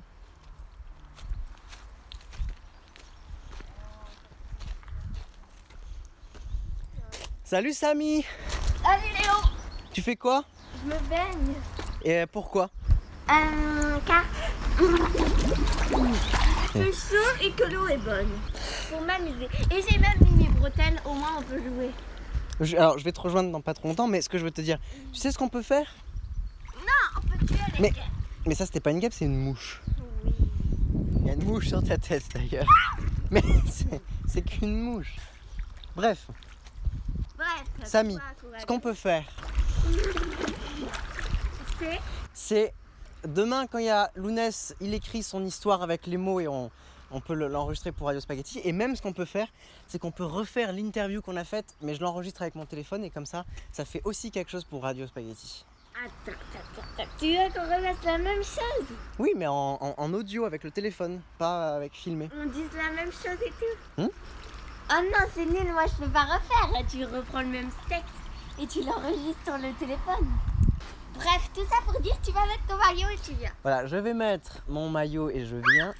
Salut 7.44 7.74
Samy 7.74 8.24
Salut 8.84 9.14
Léo, 9.18 9.33
Tu 9.94 10.02
fais 10.02 10.16
quoi 10.16 10.44
je 10.84 10.88
me 10.90 11.00
baigne. 11.10 11.54
Et 12.04 12.26
pourquoi 12.26 12.70
Euh, 13.30 13.98
car 14.06 14.24
je 16.76 16.82
suis 16.82 16.94
chaud 16.94 17.32
et 17.42 17.52
que 17.52 17.64
l'eau 17.72 17.88
est 17.88 17.98
bonne. 17.98 18.28
Pour 18.90 19.02
m'amuser. 19.02 19.48
Et 19.72 19.82
j'ai 19.88 19.98
même 20.00 20.18
mis 20.32 20.46
mes 20.46 20.50
bretelles, 20.50 21.00
au 21.06 21.14
moins 21.14 21.36
on 21.38 21.44
peut 21.44 21.60
jouer. 21.62 21.92
Je- 22.60 22.76
Alors 22.76 22.98
je 22.98 23.04
vais 23.04 23.12
te 23.12 23.22
rejoindre 23.22 23.52
dans 23.52 23.62
pas 23.62 23.74
trop 23.74 23.88
longtemps, 23.88 24.08
mais 24.08 24.22
ce 24.22 24.30
que 24.30 24.38
je 24.38 24.44
veux 24.44 24.52
te 24.52 24.62
dire, 24.62 24.80
tu 25.14 25.20
sais 25.20 25.32
ce 25.32 25.38
qu'on 25.38 25.50
peut 25.50 25.62
faire 25.62 25.94
On 27.18 27.22
peut 27.22 27.46
tuer 27.46 27.56
les 27.76 27.80
Mais- 27.80 27.92
guêpes. 27.92 28.04
Mais 28.48 28.56
ça 28.56 28.66
c'était 28.66 28.80
pas 28.80 28.92
une 28.92 29.00
guêpe, 29.00 29.14
c'est 29.14 29.26
une 29.26 29.38
mouche. 29.38 29.82
Oui. 30.26 30.34
Il 31.22 31.28
y 31.28 31.30
a 31.30 31.34
une 31.34 31.44
mouche 31.46 31.68
sur 31.68 31.84
ta 31.84 31.98
tête 31.98 32.24
d'ailleurs. 32.34 32.68
Mais 33.32 33.44
c'est- 33.70 34.02
c'est 34.28 34.42
qu'une 34.42 34.76
mouche. 34.82 35.16
Bref, 35.96 36.28
Bref. 37.38 37.64
Samy, 37.84 38.18
ce 38.60 38.66
qu'on 38.66 38.80
peut 38.80 38.94
faire. 38.94 39.24
C'est 41.80 42.00
c'est 42.34 42.74
demain 43.25 43.68
quand 43.68 43.78
il 43.78 43.86
y 43.86 43.90
a 43.90 44.12
Lounès, 44.16 44.75
il 44.82 44.94
écrit 44.94 45.24
son 45.24 45.44
histoire 45.46 45.82
avec 45.82 46.08
les 46.08 46.18
mots 46.18 46.40
et 46.40 46.48
on, 46.48 46.72
on 47.12 47.20
peut 47.22 47.34
le- 47.34 47.48
l'enregistrer 47.48 47.92
pour 47.92 48.08
Radio 48.08 48.20
Spaghetti. 48.22 48.60
Et 48.63 48.72
même 48.72 48.96
ce 48.96 49.02
qu'on 49.02 49.13
peut 49.13 49.25
faire, 49.25 49.48
c'est 49.88 50.00
qu'on 50.00 50.12
peut 50.12 50.25
refaire 50.25 50.74
l'interview 50.74 51.22
qu'on 51.22 51.38
a 51.38 51.44
faite, 51.44 51.75
mais 51.82 51.96
je 51.96 52.02
l'enregistre 52.02 52.42
avec 52.42 52.56
mon 52.56 52.66
téléphone 52.66 53.04
et 53.04 53.10
comme 53.10 53.25
ça, 53.25 53.46
ça 53.72 53.86
fait 53.86 54.02
aussi 54.04 54.32
quelque 54.32 54.50
chose 54.52 54.63
pour 54.63 54.84
Radio 54.84 55.08
Spaghetti. 55.08 55.66
Attends, 55.96 56.32
attends, 56.38 56.82
attends. 56.98 57.10
Tu 57.20 57.28
veux 57.28 57.54
qu'on 57.54 57.62
refasse 57.66 58.04
la 58.04 58.18
même 58.18 58.44
chose? 58.44 58.88
Oui, 59.20 59.32
mais 59.38 59.48
en, 59.48 59.78
en- 59.80 59.94
en 59.98 60.13
audio 60.13 60.44
avec 60.46 60.63
le 60.63 60.72
téléphone, 60.72 61.22
pas 61.38 61.75
avec 61.75 61.94
filmé. 61.94 62.30
On 62.36 62.46
dise 62.48 62.70
la 62.75 62.92
même 62.96 63.12
chose 63.12 63.38
et 63.46 63.52
tout? 63.60 64.02
Hmm? 64.02 64.08
Oh 64.90 65.02
non, 65.02 65.28
c'est 65.34 65.46
nul, 65.46 65.72
moi 65.72 65.86
je 65.88 66.04
peux 66.04 66.12
pas 66.12 66.24
refaire. 66.24 66.86
Tu 66.90 67.06
reprends 67.06 67.42
le 67.42 67.48
même 67.48 67.70
texte 67.88 68.10
et 68.62 68.68
tu 68.68 68.84
l'enregistres 68.84 69.44
sur 69.44 69.58
le 69.58 69.74
téléphone. 69.74 70.28
Bref, 71.16 71.50
tout 71.54 71.66
ça 71.66 71.76
pour 71.86 72.00
dire 72.02 72.16
tu 72.24 72.32
vas 72.32 72.46
mettre 72.46 72.66
ton 72.68 72.78
maillot 72.78 73.10
et 73.10 73.18
tu 73.24 73.34
viens. 73.34 73.52
Voilà, 73.62 73.86
je 73.86 73.96
vais 73.96 74.14
mettre 74.14 74.64
mon 74.68 74.90
maillot 74.90 75.30
et 75.30 75.46
je 75.46 75.56
viens. 75.56 75.94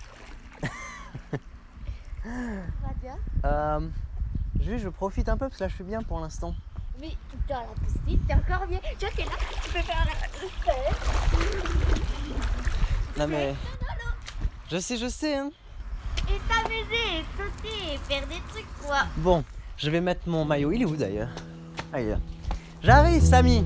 Va 2.24 2.94
bien. 3.02 3.18
Euh, 3.46 3.88
juste, 4.60 4.84
je 4.84 4.90
profite 4.90 5.30
un 5.30 5.38
peu 5.38 5.48
parce 5.48 5.58
que 5.58 5.64
là, 5.64 5.68
je 5.70 5.76
suis 5.76 5.84
bien 5.84 6.02
pour 6.02 6.20
l'instant. 6.20 6.56
Mais 7.00 7.16
dans 7.48 7.60
la 7.60 7.68
piscine, 7.86 8.20
t'es 8.28 8.34
encore 8.34 8.66
bien. 8.68 8.80
Tu 8.98 9.06
vois, 9.06 9.16
t'es 9.16 9.26
là, 9.26 9.32
tu 9.64 9.70
peux 9.72 9.80
faire 9.80 10.06
la 10.06 10.14
Non 13.18 13.28
mais... 13.28 13.56
Je 14.72 14.78
sais, 14.78 14.98
je 14.98 15.08
sais, 15.08 15.36
hein. 15.38 15.52
Et 16.30 16.40
s'amuser, 16.52 17.26
sauter, 17.38 18.00
faire 18.08 18.26
des 18.28 18.42
trucs 18.50 18.74
quoi. 18.82 19.04
Bon, 19.18 19.44
je 19.78 19.90
vais 19.90 20.02
mettre 20.02 20.28
mon 20.28 20.46
maillot. 20.46 20.72
Il 20.72 20.82
est 20.82 20.86
où 20.86 20.96
d'ailleurs? 20.96 21.30
J'arrive, 22.82 23.22
Samy 23.24 23.64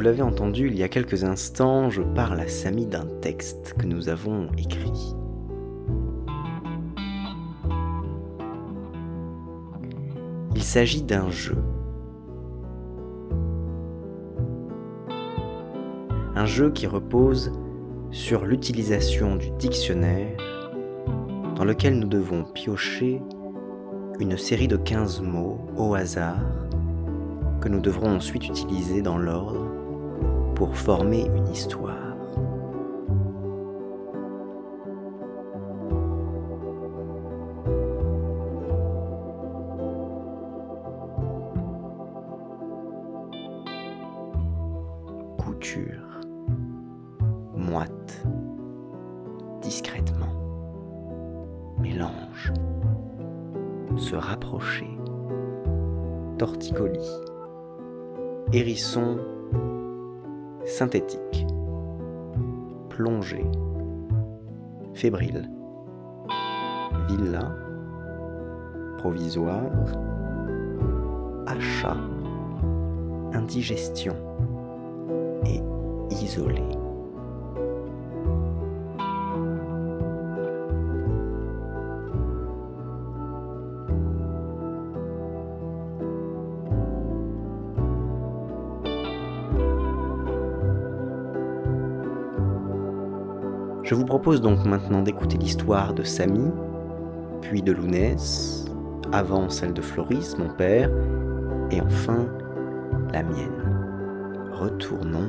Vous 0.00 0.06
l'avez 0.06 0.22
entendu 0.22 0.68
il 0.68 0.78
y 0.78 0.82
a 0.82 0.88
quelques 0.88 1.24
instants, 1.24 1.90
je 1.90 2.00
parle 2.00 2.40
à 2.40 2.48
Samy 2.48 2.86
d'un 2.86 3.04
texte 3.20 3.74
que 3.78 3.84
nous 3.84 4.08
avons 4.08 4.48
écrit. 4.56 5.14
Il 10.56 10.62
s'agit 10.62 11.02
d'un 11.02 11.28
jeu. 11.28 11.58
Un 16.34 16.46
jeu 16.46 16.70
qui 16.70 16.86
repose 16.86 17.52
sur 18.10 18.46
l'utilisation 18.46 19.36
du 19.36 19.50
dictionnaire 19.58 20.34
dans 21.56 21.64
lequel 21.66 21.98
nous 21.98 22.08
devons 22.08 22.44
piocher 22.44 23.20
une 24.18 24.38
série 24.38 24.66
de 24.66 24.78
15 24.78 25.20
mots 25.20 25.60
au 25.76 25.94
hasard 25.94 26.40
que 27.60 27.68
nous 27.68 27.80
devrons 27.80 28.16
ensuite 28.16 28.48
utiliser 28.48 29.02
dans 29.02 29.18
l'ordre 29.18 29.69
pour 30.60 30.76
former 30.76 31.24
une 31.24 31.48
histoire. 31.48 31.96
Couture. 45.38 46.20
Moite. 47.56 48.22
Discrètement. 49.62 50.26
Mélange. 51.78 52.52
Se 53.96 54.14
rapprocher. 54.14 54.90
Torticolis. 56.36 57.16
Hérisson 58.52 59.16
synthétique, 60.64 61.46
plongée, 62.88 63.46
fébrile, 64.94 65.48
villa, 67.08 67.52
provisoire, 68.98 69.62
achat, 71.46 71.96
indigestion 73.32 74.14
et 75.44 75.60
isolé. 76.14 76.62
Je 93.90 93.96
vous 93.96 94.04
propose 94.04 94.40
donc 94.40 94.64
maintenant 94.64 95.02
d'écouter 95.02 95.36
l'histoire 95.36 95.94
de 95.94 96.04
Samy, 96.04 96.48
puis 97.42 97.60
de 97.60 97.72
Lounès, 97.72 98.64
avant 99.10 99.48
celle 99.48 99.72
de 99.72 99.82
Floris, 99.82 100.38
mon 100.38 100.48
père, 100.48 100.88
et 101.72 101.80
enfin 101.80 102.28
la 103.12 103.24
mienne. 103.24 103.50
Retournons 104.52 105.28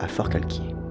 à 0.00 0.06
Fort-Calquier. 0.06 0.68
Tu 0.68 0.81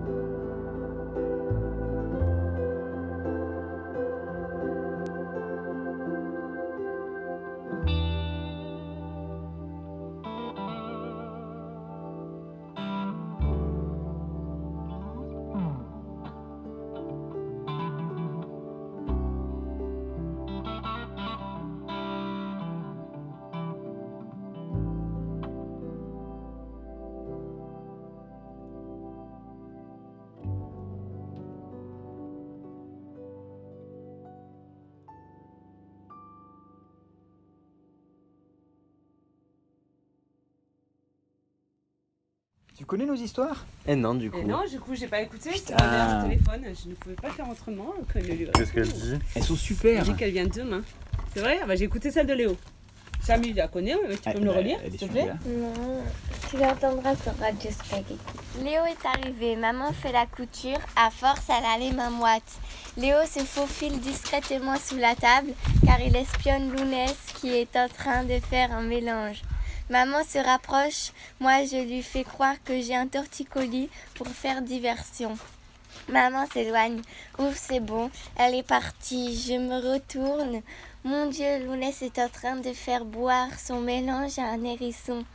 connais 42.91 43.05
nos 43.05 43.15
histoires 43.15 43.65
Eh 43.87 43.95
non, 43.95 44.15
du 44.15 44.29
coup. 44.29 44.39
Et 44.39 44.43
non, 44.43 44.65
du 44.69 44.77
coup, 44.77 44.93
j'ai 44.95 45.07
pas 45.07 45.21
écouté. 45.21 45.49
Putain. 45.49 45.77
Mon 46.23 46.29
téléphone. 46.29 46.61
Je 46.83 46.89
ne 46.89 46.95
pouvais 46.95 47.15
pas 47.15 47.29
faire 47.29 47.49
autrement 47.49 47.93
que 48.13 48.19
livre. 48.19 48.51
Qu'est-ce 48.51 48.73
qu'elle 48.73 48.87
dit? 48.91 49.17
Elles 49.33 49.43
sont 49.43 49.53
Elle 49.53 49.59
super 49.59 50.03
dit 50.03 50.13
qu'elle 50.13 50.31
vient 50.31 50.45
demain. 50.45 50.81
C'est 51.33 51.39
vrai? 51.39 51.59
Ah 51.63 51.65
bah, 51.65 51.75
J'ai 51.77 51.85
écouté 51.85 52.11
celle 52.11 52.27
de 52.27 52.33
Léo. 52.33 52.57
Samy, 53.23 53.49
il 53.51 53.55
la 53.55 53.69
connaît, 53.69 53.95
mais 54.09 54.15
tu 54.15 54.21
peux 54.23 54.29
Ah, 54.31 54.33
me 54.39 54.39
le 54.45 54.51
bah, 54.51 54.57
relire, 54.57 54.77
elle 54.83 54.93
est 54.93 54.97
s'il 54.97 55.07
te 55.07 55.13
plaît? 55.13 55.21
super. 55.21 55.35
Non, 55.57 56.03
tu 56.49 56.57
l'entendras 56.57 57.15
sur 57.15 57.37
Radio 57.39 57.71
Spaghetti. 57.71 58.17
Léo 58.61 58.81
est 58.85 59.05
arrivé, 59.05 59.55
maman 59.55 59.93
fait 59.93 60.11
la 60.11 60.25
couture, 60.25 60.79
à 60.97 61.09
force 61.11 61.43
elle 61.47 61.63
a 61.63 61.77
les 61.79 61.95
mains 61.95 62.09
moites. 62.09 62.59
Léo 62.97 63.17
se 63.25 63.39
faufile 63.39 63.99
discrètement 64.01 64.75
sous 64.75 64.97
la 64.97 65.15
table 65.15 65.51
car 65.85 66.01
il 66.01 66.13
espionne 66.15 66.71
Lounès 66.71 67.15
qui 67.39 67.51
est 67.55 67.73
en 67.77 67.87
train 67.87 68.23
de 68.25 68.37
faire 68.49 68.71
un 68.73 68.81
mélange. 68.81 69.43
Maman 69.91 70.23
se 70.23 70.37
rapproche, 70.37 71.11
moi 71.41 71.65
je 71.65 71.75
lui 71.85 72.01
fais 72.01 72.23
croire 72.23 72.55
que 72.63 72.79
j'ai 72.79 72.95
un 72.95 73.07
torticolis 73.07 73.89
pour 74.15 74.25
faire 74.29 74.61
diversion. 74.61 75.37
Maman 76.07 76.45
s'éloigne. 76.45 77.01
Ouf, 77.37 77.57
c'est 77.57 77.81
bon. 77.81 78.09
Elle 78.37 78.55
est 78.55 78.63
partie. 78.63 79.35
Je 79.35 79.55
me 79.55 79.91
retourne. 79.91 80.61
Mon 81.03 81.25
Dieu, 81.25 81.65
Lounès 81.65 82.01
est 82.03 82.19
en 82.19 82.29
train 82.29 82.55
de 82.55 82.71
faire 82.71 83.03
boire 83.03 83.49
son 83.59 83.81
mélange 83.81 84.39
à 84.39 84.43
un 84.43 84.63
hérisson. 84.63 85.25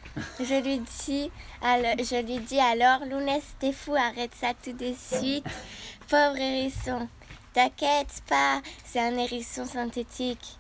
Je 0.41 0.63
lui 0.63 0.79
dis, 0.79 1.31
alors, 1.61 1.99
je 1.99 3.11
Lounès, 3.11 3.43
t'es 3.59 3.73
fou, 3.73 3.95
arrête 3.95 4.35
ça 4.41 4.55
tout 4.65 4.73
de 4.73 4.95
suite. 4.95 5.45
Pauvre 6.09 6.39
hérisson. 6.39 7.07
T'inquiète 7.53 8.23
pas, 8.27 8.63
c'est 8.87 9.01
un 9.01 9.19
hérisson 9.19 9.67
synthétique. 9.67 10.57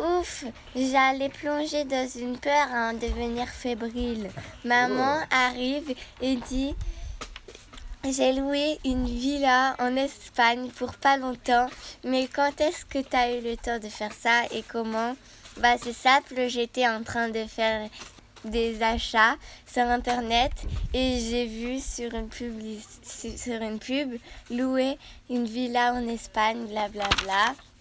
Ouf, 0.00 0.44
j'allais 0.74 1.28
plonger 1.28 1.84
dans 1.84 2.08
une 2.16 2.36
peur 2.36 2.66
à 2.72 2.90
en 2.90 2.94
devenir 2.94 3.46
fébrile. 3.48 4.28
Maman 4.64 5.20
arrive 5.30 5.94
et 6.20 6.34
dit 6.34 6.74
j'ai 8.04 8.32
loué 8.32 8.78
une 8.84 9.06
villa 9.06 9.76
en 9.78 9.94
Espagne 9.96 10.68
pour 10.70 10.94
pas 10.94 11.16
longtemps, 11.16 11.68
mais 12.02 12.26
quand 12.26 12.60
est-ce 12.60 12.84
que 12.84 12.98
tu 12.98 13.16
as 13.16 13.36
eu 13.36 13.40
le 13.40 13.56
temps 13.56 13.78
de 13.78 13.88
faire 13.88 14.12
ça 14.12 14.44
et 14.50 14.62
comment? 14.62 15.14
Bah 15.58 15.76
c'est 15.80 15.92
simple, 15.94 16.48
j'étais 16.48 16.88
en 16.88 17.04
train 17.04 17.28
de 17.28 17.44
faire 17.44 17.88
des 18.44 18.82
achats 18.82 19.36
sur 19.64 19.84
internet 19.84 20.52
et 20.92 21.18
j'ai 21.20 21.46
vu 21.46 21.78
sur 21.80 22.12
une, 22.14 22.28
pub, 22.28 22.60
sur 23.04 23.62
une 23.62 23.78
pub 23.78 24.18
louer 24.50 24.98
une 25.30 25.46
villa 25.46 25.94
en 25.94 26.06
Espagne, 26.08 26.66
blablabla. 26.66 27.12
Bla 27.22 27.22
bla. 27.22 27.73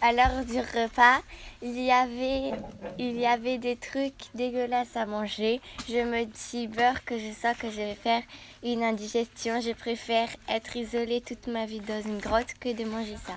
À 0.00 0.12
l'heure 0.12 0.44
du 0.44 0.58
repas, 0.58 1.20
il 1.62 1.80
y, 1.80 1.92
avait, 1.92 2.52
il 2.98 3.16
y 3.20 3.26
avait 3.26 3.58
des 3.58 3.76
trucs 3.76 4.24
dégueulasses 4.34 4.96
à 4.96 5.06
manger. 5.06 5.60
Je 5.88 6.02
me 6.02 6.24
dis 6.24 6.66
beurre 6.66 7.04
que 7.04 7.16
je 7.18 7.32
sens 7.32 7.56
que 7.56 7.70
je 7.70 7.76
vais 7.76 7.94
faire 7.94 8.22
une 8.64 8.82
indigestion. 8.82 9.60
Je 9.60 9.72
préfère 9.72 10.28
être 10.48 10.76
isolée 10.76 11.20
toute 11.20 11.46
ma 11.46 11.66
vie 11.66 11.78
dans 11.80 12.02
une 12.02 12.18
grotte 12.18 12.54
que 12.58 12.72
de 12.76 12.84
manger 12.84 13.16
ça. 13.24 13.34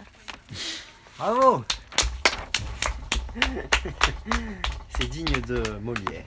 Bravo 1.20 1.64
C'est 4.98 5.08
digne 5.10 5.42
de 5.42 5.62
Molière. 5.84 6.24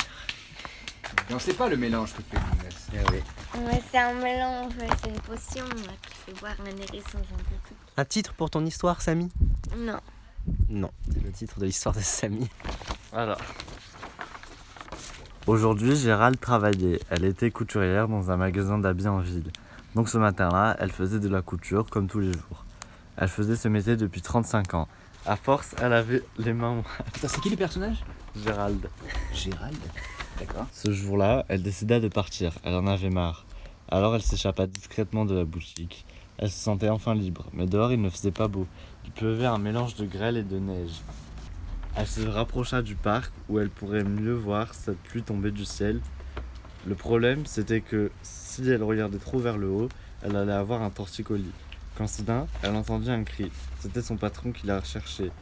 Non, 1.30 1.38
c'est 1.38 1.56
pas 1.56 1.68
le 1.68 1.76
mélange 1.76 2.14
que 2.14 2.22
fait 2.22 2.36
Inès. 2.36 2.88
Eh 2.94 3.10
oui. 3.10 3.22
C'est 3.90 3.98
un 3.98 4.14
mélange, 4.14 4.72
c'est 5.02 5.08
une 5.08 5.20
potion 5.20 5.64
qui 5.66 6.14
fait 6.26 6.40
boire 6.40 6.54
un 6.60 6.76
hérisson 6.76 7.18
synthétique. 7.18 7.87
Un 7.98 8.04
titre 8.04 8.32
pour 8.32 8.48
ton 8.48 8.64
histoire, 8.64 9.02
Samy? 9.02 9.28
Non. 9.76 9.98
Non, 10.68 10.90
c'est 11.12 11.20
le 11.20 11.32
titre 11.32 11.58
de 11.58 11.66
l'histoire 11.66 11.92
de 11.92 12.00
Samy. 12.00 12.48
Alors. 13.12 13.40
Aujourd'hui, 15.48 15.96
Gérald 15.96 16.38
travaillait. 16.38 17.00
Elle 17.10 17.24
était 17.24 17.50
couturière 17.50 18.06
dans 18.06 18.30
un 18.30 18.36
magasin 18.36 18.78
d'habits 18.78 19.08
en 19.08 19.18
ville. 19.18 19.50
Donc 19.96 20.08
ce 20.08 20.16
matin-là, 20.16 20.76
elle 20.78 20.92
faisait 20.92 21.18
de 21.18 21.28
la 21.28 21.42
couture 21.42 21.90
comme 21.90 22.06
tous 22.06 22.20
les 22.20 22.32
jours. 22.32 22.64
Elle 23.16 23.26
faisait 23.26 23.56
ce 23.56 23.66
métier 23.66 23.96
depuis 23.96 24.22
35 24.22 24.74
ans. 24.74 24.86
À 25.26 25.34
force, 25.34 25.74
elle 25.82 25.92
avait 25.92 26.22
les 26.38 26.52
mains. 26.52 26.84
Attends, 27.00 27.26
c'est 27.26 27.40
qui 27.40 27.50
le 27.50 27.56
personnage? 27.56 28.04
Gérald. 28.36 28.88
Gérald? 29.34 29.76
D'accord. 30.38 30.68
Ce 30.70 30.92
jour-là, 30.92 31.44
elle 31.48 31.64
décida 31.64 31.98
de 31.98 32.06
partir. 32.06 32.52
Elle 32.62 32.74
en 32.74 32.86
avait 32.86 33.10
marre. 33.10 33.44
Alors 33.88 34.14
elle 34.14 34.22
s'échappa 34.22 34.68
discrètement 34.68 35.24
de 35.24 35.34
la 35.34 35.44
boutique. 35.44 36.06
Elle 36.38 36.50
se 36.50 36.58
sentait 36.58 36.88
enfin 36.88 37.14
libre, 37.16 37.46
mais 37.52 37.66
dehors 37.66 37.92
il 37.92 38.00
ne 38.00 38.10
faisait 38.10 38.30
pas 38.30 38.46
beau. 38.46 38.66
Il 39.04 39.10
pleuvait 39.10 39.46
un 39.46 39.58
mélange 39.58 39.96
de 39.96 40.06
grêle 40.06 40.36
et 40.36 40.44
de 40.44 40.58
neige. 40.58 41.02
Elle 41.96 42.06
se 42.06 42.20
rapprocha 42.20 42.80
du 42.80 42.94
parc 42.94 43.32
où 43.48 43.58
elle 43.58 43.70
pourrait 43.70 44.04
mieux 44.04 44.34
voir 44.34 44.72
cette 44.72 44.98
pluie 44.98 45.22
tomber 45.22 45.50
du 45.50 45.64
ciel. 45.64 46.00
Le 46.86 46.94
problème, 46.94 47.44
c'était 47.44 47.80
que 47.80 48.12
si 48.22 48.68
elle 48.70 48.84
regardait 48.84 49.18
trop 49.18 49.40
vers 49.40 49.58
le 49.58 49.68
haut, 49.68 49.88
elle 50.22 50.36
allait 50.36 50.52
avoir 50.52 50.82
un 50.82 50.90
torticolis. 50.90 51.50
Quand 51.96 52.06
soudain, 52.06 52.46
elle 52.62 52.76
entendit 52.76 53.10
un 53.10 53.24
cri. 53.24 53.50
C'était 53.80 54.02
son 54.02 54.16
patron 54.16 54.52
qui 54.52 54.68
la 54.68 54.78
recherchait. 54.78 55.32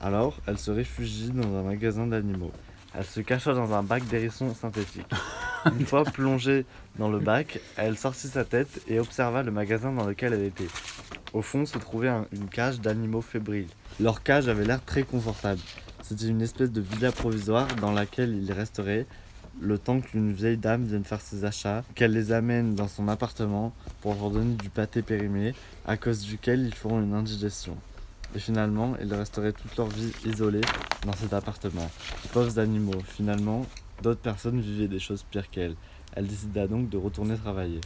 Alors, 0.00 0.38
elle 0.46 0.58
se 0.58 0.70
réfugie 0.70 1.30
dans 1.30 1.54
un 1.54 1.62
magasin 1.62 2.06
d'animaux. 2.06 2.52
Elle 2.98 3.04
se 3.04 3.20
cacha 3.20 3.52
dans 3.52 3.74
un 3.74 3.82
bac 3.82 4.06
d'hérissons 4.06 4.54
synthétiques. 4.54 5.06
Une 5.78 5.84
fois 5.84 6.04
plongée 6.04 6.64
dans 6.98 7.08
le 7.10 7.18
bac, 7.18 7.60
elle 7.76 7.98
sortit 7.98 8.28
sa 8.28 8.44
tête 8.44 8.80
et 8.88 8.98
observa 8.98 9.42
le 9.42 9.50
magasin 9.50 9.92
dans 9.92 10.06
lequel 10.06 10.32
elle 10.32 10.44
était. 10.44 10.68
Au 11.34 11.42
fond 11.42 11.66
se 11.66 11.76
trouvait 11.76 12.08
un- 12.08 12.26
une 12.32 12.48
cage 12.48 12.80
d'animaux 12.80 13.20
fébriles. 13.20 13.68
Leur 14.00 14.22
cage 14.22 14.48
avait 14.48 14.64
l'air 14.64 14.82
très 14.84 15.02
confortable. 15.02 15.60
C'était 16.02 16.26
une 16.28 16.40
espèce 16.40 16.70
de 16.70 16.80
villa 16.80 17.12
provisoire 17.12 17.66
dans 17.80 17.92
laquelle 17.92 18.34
ils 18.34 18.52
resteraient 18.52 19.06
le 19.60 19.78
temps 19.78 20.00
qu'une 20.00 20.32
vieille 20.32 20.56
dame 20.58 20.84
vienne 20.84 21.04
faire 21.04 21.20
ses 21.20 21.44
achats, 21.44 21.82
qu'elle 21.94 22.12
les 22.12 22.30
amène 22.32 22.74
dans 22.74 22.88
son 22.88 23.08
appartement 23.08 23.72
pour 24.02 24.14
leur 24.14 24.30
donner 24.30 24.54
du 24.54 24.68
pâté 24.70 25.02
périmé, 25.02 25.54
à 25.86 25.96
cause 25.96 26.20
duquel 26.22 26.60
ils 26.66 26.74
feront 26.74 27.00
une 27.02 27.14
indigestion. 27.14 27.76
Et 28.34 28.38
finalement, 28.38 28.94
ils 29.00 29.12
resteraient 29.14 29.52
toute 29.52 29.76
leur 29.76 29.88
vie 29.88 30.12
isolés 30.24 30.60
dans 31.06 31.12
cet 31.14 31.32
appartement. 31.32 31.90
Les 32.24 32.30
pauvres 32.30 32.58
animaux. 32.58 33.00
Finalement, 33.06 33.64
d'autres 34.02 34.20
personnes 34.20 34.60
vivaient 34.60 34.88
des 34.88 34.98
choses 34.98 35.24
pires 35.30 35.48
qu'elle. 35.50 35.76
Elle 36.14 36.26
décida 36.26 36.66
donc 36.66 36.88
de 36.88 36.96
retourner 36.96 37.36
travailler. 37.36 37.80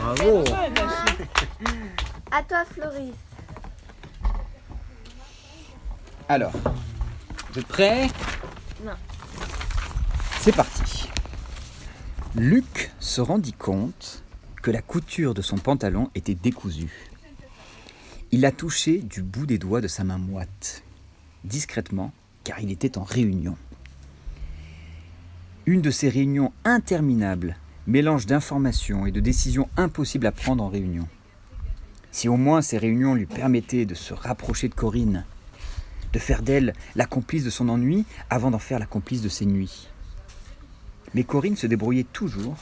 Bravo 0.00 0.44
À 2.30 2.42
toi, 2.42 2.64
Floris. 2.64 3.14
Alors, 6.28 6.52
vous 7.50 7.58
êtes 7.58 7.66
prêts? 7.66 8.08
Non. 8.84 8.92
C'est 10.40 10.54
parti. 10.54 11.08
Luc 12.34 12.90
se 13.00 13.20
rendit 13.20 13.54
compte 13.54 14.22
que 14.62 14.70
la 14.70 14.82
couture 14.82 15.32
de 15.32 15.40
son 15.40 15.56
pantalon 15.56 16.10
était 16.14 16.34
décousue. 16.34 17.07
Il 18.30 18.42
la 18.42 18.52
touchait 18.52 18.98
du 18.98 19.22
bout 19.22 19.46
des 19.46 19.56
doigts 19.56 19.80
de 19.80 19.88
sa 19.88 20.04
main 20.04 20.18
moite, 20.18 20.82
discrètement, 21.44 22.12
car 22.44 22.60
il 22.60 22.70
était 22.70 22.98
en 22.98 23.02
réunion. 23.02 23.56
Une 25.64 25.80
de 25.80 25.90
ces 25.90 26.10
réunions 26.10 26.52
interminables, 26.62 27.56
mélange 27.86 28.26
d'informations 28.26 29.06
et 29.06 29.12
de 29.12 29.20
décisions 29.20 29.70
impossibles 29.78 30.26
à 30.26 30.32
prendre 30.32 30.62
en 30.62 30.68
réunion. 30.68 31.08
Si 32.10 32.28
au 32.28 32.36
moins 32.36 32.60
ces 32.60 32.76
réunions 32.76 33.14
lui 33.14 33.24
permettaient 33.24 33.86
de 33.86 33.94
se 33.94 34.12
rapprocher 34.12 34.68
de 34.68 34.74
Corinne, 34.74 35.24
de 36.12 36.18
faire 36.18 36.42
d'elle 36.42 36.74
la 36.96 37.06
complice 37.06 37.44
de 37.44 37.50
son 37.50 37.70
ennui 37.70 38.04
avant 38.28 38.50
d'en 38.50 38.58
faire 38.58 38.78
la 38.78 38.84
complice 38.84 39.22
de 39.22 39.30
ses 39.30 39.46
nuits. 39.46 39.88
Mais 41.14 41.24
Corinne 41.24 41.56
se 41.56 41.66
débrouillait 41.66 42.04
toujours 42.12 42.58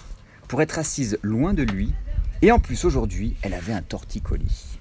pour 0.47 0.63
être 0.63 0.79
assise 0.79 1.19
loin 1.23 1.55
de 1.55 1.65
lui, 1.65 1.93
et 2.41 2.53
en 2.53 2.61
plus 2.61 2.85
aujourd'hui, 2.85 3.35
elle 3.43 3.55
avait 3.55 3.73
un 3.73 3.83
torticolis. 3.83 4.79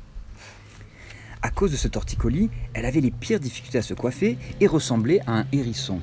À 1.45 1.51
cause 1.51 1.69
de 1.69 1.77
ce 1.77 1.87
torticolis, 1.87 2.49
elle 2.73 2.87
avait 2.87 3.01
les 3.01 3.11
pires 3.11 3.39
difficultés 3.39 3.77
à 3.77 3.83
se 3.83 3.93
coiffer 3.93 4.39
et 4.59 4.65
ressemblait 4.65 5.19
à 5.27 5.41
un 5.41 5.45
hérisson. 5.51 6.01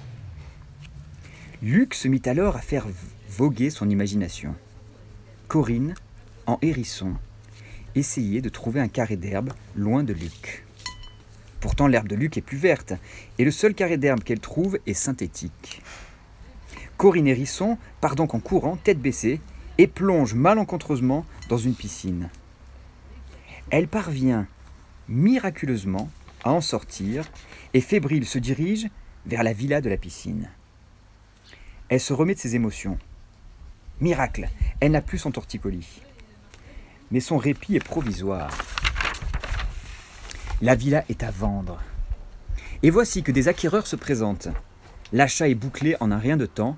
Luc 1.61 1.95
se 1.95 2.07
mit 2.07 2.23
alors 2.27 2.55
à 2.55 2.61
faire 2.61 2.87
voguer 3.29 3.69
son 3.69 3.91
imagination. 3.91 4.55
Corinne, 5.49 5.95
en 6.47 6.61
hérisson, 6.63 7.15
essayait 7.97 8.41
de 8.41 8.49
trouver 8.49 8.79
un 8.79 8.87
carré 8.87 9.17
d'herbe 9.17 9.53
loin 9.75 10.05
de 10.05 10.13
Luc. 10.13 10.65
Pourtant, 11.59 11.89
l'herbe 11.89 12.07
de 12.07 12.15
Luc 12.15 12.37
est 12.37 12.41
plus 12.41 12.57
verte, 12.57 12.93
et 13.41 13.45
le 13.45 13.51
seul 13.51 13.75
carré 13.75 13.97
d'herbe 13.97 14.23
qu'elle 14.23 14.39
trouve 14.39 14.79
est 14.87 14.95
synthétique. 14.95 15.83
Corinne 16.97 17.27
Hérisson 17.27 17.79
part 18.01 18.15
donc 18.15 18.37
en 18.37 18.39
courant, 18.39 18.77
tête 18.77 19.01
baissée, 19.01 19.41
et 19.77 19.89
plonge 19.89 20.35
malencontreusement 20.35 21.27
dans 21.49 21.59
une 21.59 21.75
piscine. 21.75 22.29
Elle 23.71 23.89
parvient 23.89 24.47
miraculeusement 25.13 26.11
à 26.45 26.51
en 26.51 26.61
sortir, 26.61 27.31
et 27.75 27.81
fébrile 27.81 28.27
se 28.27 28.39
dirige 28.39 28.89
vers 29.27 29.43
la 29.43 29.53
villa 29.53 29.81
de 29.81 29.89
la 29.89 29.97
piscine. 29.97 30.51
Elle 31.89 32.01
se 32.01 32.13
remet 32.13 32.35
de 32.35 32.41
ses 32.41 32.57
émotions. 32.57 32.99
Miracle, 34.01 34.49
elle 34.81 34.93
n'a 34.93 35.03
plus 35.03 35.19
son 35.19 35.31
torticolis. 35.31 36.03
Mais 37.11 37.21
son 37.21 37.37
répit 37.37 37.77
est 37.77 37.85
provisoire. 37.85 38.51
La 40.61 40.75
villa 40.75 41.05
est 41.09 41.23
à 41.23 41.31
vendre. 41.31 41.81
Et 42.83 42.91
voici 42.91 43.23
que 43.23 43.31
des 43.33 43.49
acquéreurs 43.49 43.87
se 43.87 43.97
présentent. 43.97 44.49
L'achat 45.13 45.49
est 45.49 45.55
bouclé 45.55 45.97
en 46.01 46.11
un 46.11 46.19
rien 46.19 46.37
de 46.37 46.47
temps. 46.47 46.77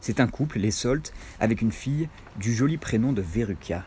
C'est 0.00 0.20
un 0.20 0.26
couple, 0.26 0.58
les 0.58 0.70
Solt, 0.70 1.12
avec 1.40 1.62
une 1.62 1.72
fille 1.72 2.08
du 2.38 2.54
joli 2.54 2.76
prénom 2.76 3.12
de 3.12 3.22
Veruca. 3.22 3.84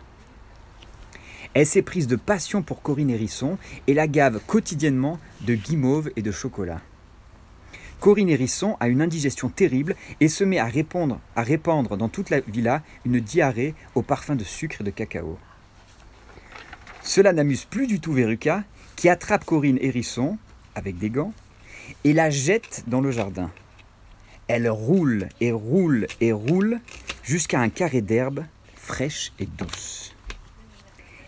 Elle 1.54 1.68
s'est 1.68 1.84
prise 1.84 2.08
de 2.08 2.16
passion 2.16 2.64
pour 2.64 2.82
Corinne 2.82 3.12
Hérisson 3.12 3.58
et 3.88 3.94
la 3.94 4.08
gave 4.08 4.40
quotidiennement 4.48 5.20
de 5.42 5.54
guimauve 5.54 6.10
et 6.16 6.22
de 6.22 6.32
chocolat. 6.32 6.82
Corinne 8.00 8.30
Hérisson 8.30 8.76
a 8.80 8.88
une 8.90 9.02
indigestion 9.02 9.50
terrible 9.50 9.96
et 10.20 10.28
se 10.28 10.44
met 10.44 10.60
à 10.60 10.66
répondre, 10.66 11.20
à 11.36 11.44
répandre 11.44 11.96
dans 11.96 12.10
toute 12.10 12.32
la 12.32 12.42
villa 12.42 12.82
une 13.06 13.20
diarrhée 13.20 13.76
au 13.96 14.02
parfum 14.02 14.36
de 14.36 14.44
sucre 14.44 14.82
et 14.82 14.84
de 14.84 14.90
cacao. 14.90 15.38
Cela 17.02 17.34
n'amuse 17.34 17.66
plus 17.66 17.88
du 17.88 18.00
tout 18.00 18.14
Veruca, 18.14 18.64
qui 18.96 19.08
attrape 19.08 19.46
Corinne 19.46 19.78
Hérisson 19.80 20.38
avec 20.76 20.98
des 20.98 21.10
gants 21.10 21.34
et 22.04 22.14
la 22.14 22.30
jette 22.30 22.84
dans 22.88 23.02
le 23.02 23.12
jardin. 23.12 23.52
Elle 24.48 24.70
roule 24.70 25.30
et 25.40 25.52
roule 25.52 26.08
et 26.20 26.34
roule 26.34 26.80
jusqu'à 27.24 27.60
un 27.60 27.70
carré 27.70 28.02
d'herbe 28.02 28.44
fraîche 28.76 29.32
et 29.40 29.46
douce. 29.46 30.03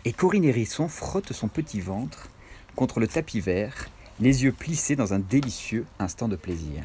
Et 0.05 0.13
Corinne 0.13 0.45
Hérisson 0.45 0.87
frotte 0.87 1.33
son 1.33 1.47
petit 1.47 1.81
ventre 1.81 2.29
contre 2.75 2.99
le 2.99 3.07
tapis 3.07 3.39
vert, 3.39 3.89
les 4.19 4.43
yeux 4.43 4.51
plissés 4.51 4.95
dans 4.95 5.13
un 5.13 5.19
délicieux 5.19 5.85
instant 5.97 6.27
de 6.27 6.35
plaisir. 6.35 6.83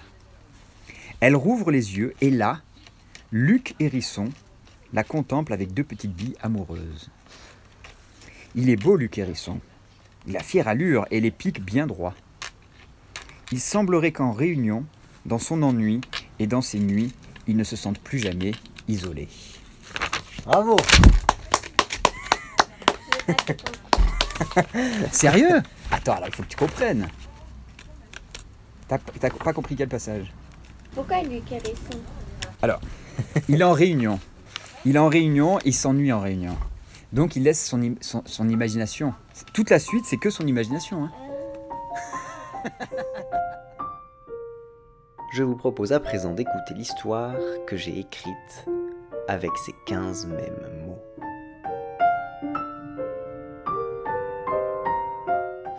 Elle 1.20 1.36
rouvre 1.36 1.70
les 1.70 1.98
yeux 1.98 2.14
et 2.22 2.30
là, 2.30 2.62
Luc 3.30 3.74
Hérisson 3.78 4.30
la 4.92 5.04
contemple 5.04 5.52
avec 5.52 5.72
deux 5.72 5.84
petites 5.84 6.14
billes 6.14 6.36
amoureuses. 6.42 7.10
Il 8.54 8.70
est 8.70 8.76
beau, 8.76 8.96
Luc 8.96 9.18
Hérisson. 9.18 9.60
Il 10.26 10.36
a 10.36 10.42
fière 10.42 10.66
allure 10.66 11.06
et 11.10 11.20
les 11.20 11.30
pics 11.30 11.62
bien 11.62 11.86
droits. 11.86 12.14
Il 13.52 13.60
semblerait 13.60 14.12
qu'en 14.12 14.32
réunion, 14.32 14.84
dans 15.26 15.38
son 15.38 15.62
ennui 15.62 16.00
et 16.38 16.46
dans 16.46 16.62
ses 16.62 16.80
nuits, 16.80 17.12
il 17.46 17.56
ne 17.56 17.64
se 17.64 17.76
sente 17.76 17.98
plus 17.98 18.18
jamais 18.18 18.52
isolé. 18.88 19.28
Bravo 20.44 20.76
Sérieux? 25.12 25.60
Attends, 25.90 26.14
alors 26.14 26.28
il 26.28 26.34
faut 26.34 26.42
que 26.42 26.48
tu 26.48 26.56
comprennes. 26.56 27.08
T'as 28.88 28.98
pas 28.98 29.52
compris 29.52 29.76
quel 29.76 29.88
passage? 29.88 30.32
Pourquoi 30.94 31.22
Luc 31.22 31.50
Hérisson 31.52 31.98
Alors, 32.62 32.80
il 33.48 33.60
est 33.60 33.64
en 33.64 33.72
réunion. 33.72 34.18
Il 34.84 34.96
est 34.96 34.98
en 35.00 35.08
réunion, 35.08 35.58
il 35.64 35.74
s'ennuie 35.74 36.12
en 36.12 36.20
réunion. 36.20 36.56
Donc 37.12 37.36
il 37.36 37.42
laisse 37.44 37.64
son, 37.64 37.80
im- 37.82 37.96
son, 38.00 38.22
son 38.24 38.48
imagination. 38.48 39.14
Toute 39.52 39.70
la 39.70 39.78
suite, 39.78 40.04
c'est 40.06 40.16
que 40.16 40.30
son 40.30 40.46
imagination. 40.46 41.04
hein. 41.04 41.12
Je 45.32 45.44
vous 45.44 45.54
propose 45.56 45.92
à 45.92 46.00
présent 46.00 46.32
d'écouter 46.32 46.74
l'histoire 46.74 47.34
que 47.66 47.76
j'ai 47.76 47.96
écrite 48.00 48.66
avec 49.28 49.50
ces 49.64 49.72
15 49.86 50.26
mêmes 50.26 50.66
mots. 50.86 50.98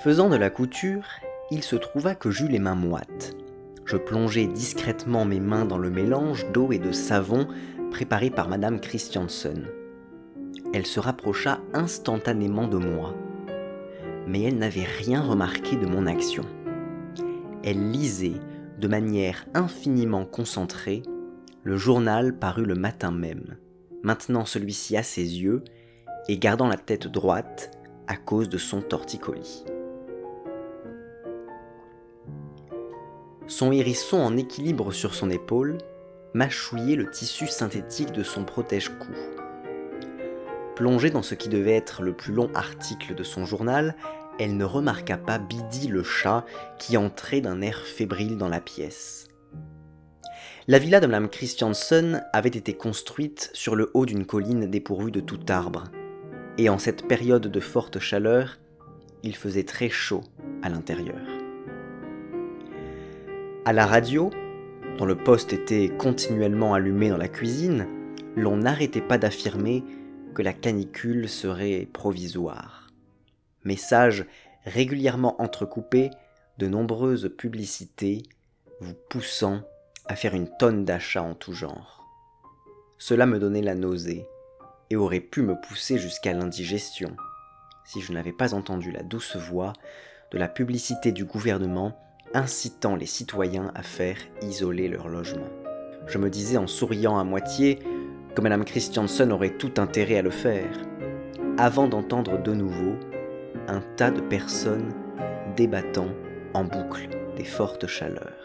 Faisant 0.04 0.30
de 0.30 0.36
la 0.36 0.50
couture, 0.50 1.06
il 1.52 1.62
se 1.62 1.76
trouva 1.76 2.16
que 2.16 2.32
j'eus 2.32 2.48
les 2.48 2.58
mains 2.58 2.74
moites. 2.74 3.38
Je 3.86 3.98
plongeai 3.98 4.48
discrètement 4.48 5.26
mes 5.26 5.40
mains 5.40 5.64
dans 5.64 5.78
le 5.78 5.92
mélange 5.92 6.52
d'eau 6.52 6.72
et 6.72 6.80
de 6.80 6.92
savon 6.92 7.48
préparé 7.92 8.32
par 8.32 8.50
Madame 8.50 8.80
Christiansen. 8.80 9.68
Elle 10.74 10.88
se 10.88 11.00
rapprocha 11.00 11.60
instantanément 11.74 12.68
de 12.68 12.78
moi, 12.78 13.14
mais 14.26 14.42
elle 14.42 14.58
n'avait 14.58 14.86
rien 14.86 15.22
remarqué 15.22 15.76
de 15.76 15.86
mon 15.86 16.08
action. 16.08 16.46
Elle 17.64 17.92
lisait 17.92 18.40
de 18.80 18.88
manière 18.88 19.46
infiniment 19.54 20.26
concentrée 20.26 21.04
le 21.62 21.78
journal 21.78 22.40
paru 22.40 22.66
le 22.66 22.74
matin 22.74 23.12
même, 23.12 23.56
maintenant 24.02 24.46
celui-ci 24.46 24.98
à 24.98 25.04
ses 25.04 25.42
yeux 25.42 25.64
et 26.28 26.40
gardant 26.40 26.68
la 26.68 26.78
tête 26.78 27.06
droite 27.08 27.70
à 28.08 28.16
cause 28.16 28.50
de 28.50 28.58
son 28.58 28.82
torticolis. 28.82 29.64
Son 33.52 33.74
hérisson 33.74 34.16
en 34.16 34.38
équilibre 34.38 34.94
sur 34.94 35.14
son 35.14 35.30
épaule 35.30 35.78
mâchouillait 36.34 36.96
le 36.96 37.12
tissu 37.12 37.48
synthétique 37.48 38.14
de 38.14 38.24
son 38.24 38.46
protège-cou. 38.46 39.12
Plongée 40.78 41.10
dans 41.10 41.22
ce 41.22 41.36
qui 41.36 41.50
devait 41.50 41.76
être 41.76 42.02
le 42.02 42.14
plus 42.14 42.34
long 42.34 42.50
article 42.54 43.14
de 43.14 43.24
son 43.24 43.46
journal, 43.46 43.98
elle 44.40 44.56
ne 44.56 44.64
remarqua 44.64 45.18
pas 45.18 45.38
Bidi 45.38 45.90
le 45.90 46.02
chat 46.02 46.46
qui 46.80 46.96
entrait 46.96 47.42
d'un 47.42 47.62
air 47.62 47.82
fébrile 47.82 48.38
dans 48.38 48.48
la 48.48 48.62
pièce. 48.62 49.28
La 50.70 50.80
villa 50.80 51.02
de 51.02 51.08
Mme 51.08 51.28
Christiansen 51.28 52.24
avait 52.32 52.48
été 52.48 52.74
construite 52.74 53.50
sur 53.52 53.76
le 53.76 53.92
haut 53.94 54.06
d'une 54.06 54.26
colline 54.26 54.68
dépourvue 54.68 55.12
de 55.12 55.20
tout 55.20 55.42
arbre, 55.50 55.84
et 56.58 56.70
en 56.70 56.78
cette 56.78 57.06
période 57.06 57.48
de 57.48 57.60
forte 57.60 58.00
chaleur, 58.00 58.60
il 59.24 59.36
faisait 59.36 59.66
très 59.66 59.90
chaud 59.90 60.24
à 60.64 60.70
l'intérieur. 60.70 61.41
À 63.64 63.74
la 63.74 63.86
radio, 63.86 64.32
dont 64.98 65.06
le 65.06 65.16
poste 65.16 65.54
était 65.54 65.90
continuellement 65.90 66.74
allumé 66.74 67.10
dans 67.10 67.18
la 67.18 67.28
cuisine, 67.28 67.88
l'on 68.36 68.58
n'arrêtait 68.58 69.02
pas 69.02 69.20
d'affirmer 69.20 69.84
que 70.34 70.42
la 70.42 70.52
canicule 70.52 71.30
serait 71.30 71.88
provisoire. 71.94 72.88
Message 73.64 74.26
régulièrement 74.66 75.40
entrecoupé 75.40 76.10
de 76.58 76.66
nombreuses 76.66 77.32
publicités 77.38 78.24
vous 78.80 78.96
poussant 79.12 79.62
à 80.08 80.16
faire 80.16 80.34
une 80.34 80.50
tonne 80.58 80.84
d'achats 80.84 81.22
en 81.22 81.36
tout 81.36 81.54
genre. 81.54 82.04
Cela 82.98 83.28
me 83.28 83.38
donnait 83.38 83.62
la 83.62 83.76
nausée 83.76 84.26
et 84.90 84.96
aurait 84.96 85.20
pu 85.20 85.44
me 85.44 85.54
pousser 85.54 86.00
jusqu'à 86.00 86.34
l'indigestion 86.34 87.16
si 87.86 88.02
je 88.02 88.12
n'avais 88.12 88.34
pas 88.34 88.56
entendu 88.56 88.92
la 88.92 89.04
douce 89.04 89.36
voix 89.36 89.74
de 90.32 90.40
la 90.40 90.48
publicité 90.48 91.12
du 91.12 91.26
gouvernement 91.26 91.96
incitant 92.34 92.96
les 92.96 93.06
citoyens 93.06 93.72
à 93.76 93.84
faire 93.84 94.18
isoler 94.42 94.88
leur 94.88 95.08
logement. 95.08 95.50
Je 96.08 96.18
me 96.18 96.30
disais 96.30 96.58
en 96.58 96.68
souriant 96.68 97.18
à 97.18 97.24
moitié 97.24 97.80
que 98.36 98.42
Madame 98.42 98.66
Christiansen 98.66 99.32
aurait 99.32 99.58
tout 99.58 99.74
intérêt 99.78 100.18
à 100.18 100.22
le 100.22 100.30
faire, 100.30 100.72
avant 101.58 101.88
d'entendre 101.88 102.42
de 102.42 102.54
nouveau 102.54 102.96
un 103.68 103.82
tas 103.98 104.12
de 104.12 104.22
personnes 104.22 104.94
débattant 105.56 106.10
en 106.54 106.64
boucle 106.64 107.10
des 107.36 107.44
fortes 107.44 107.88
chaleurs. 107.88 108.42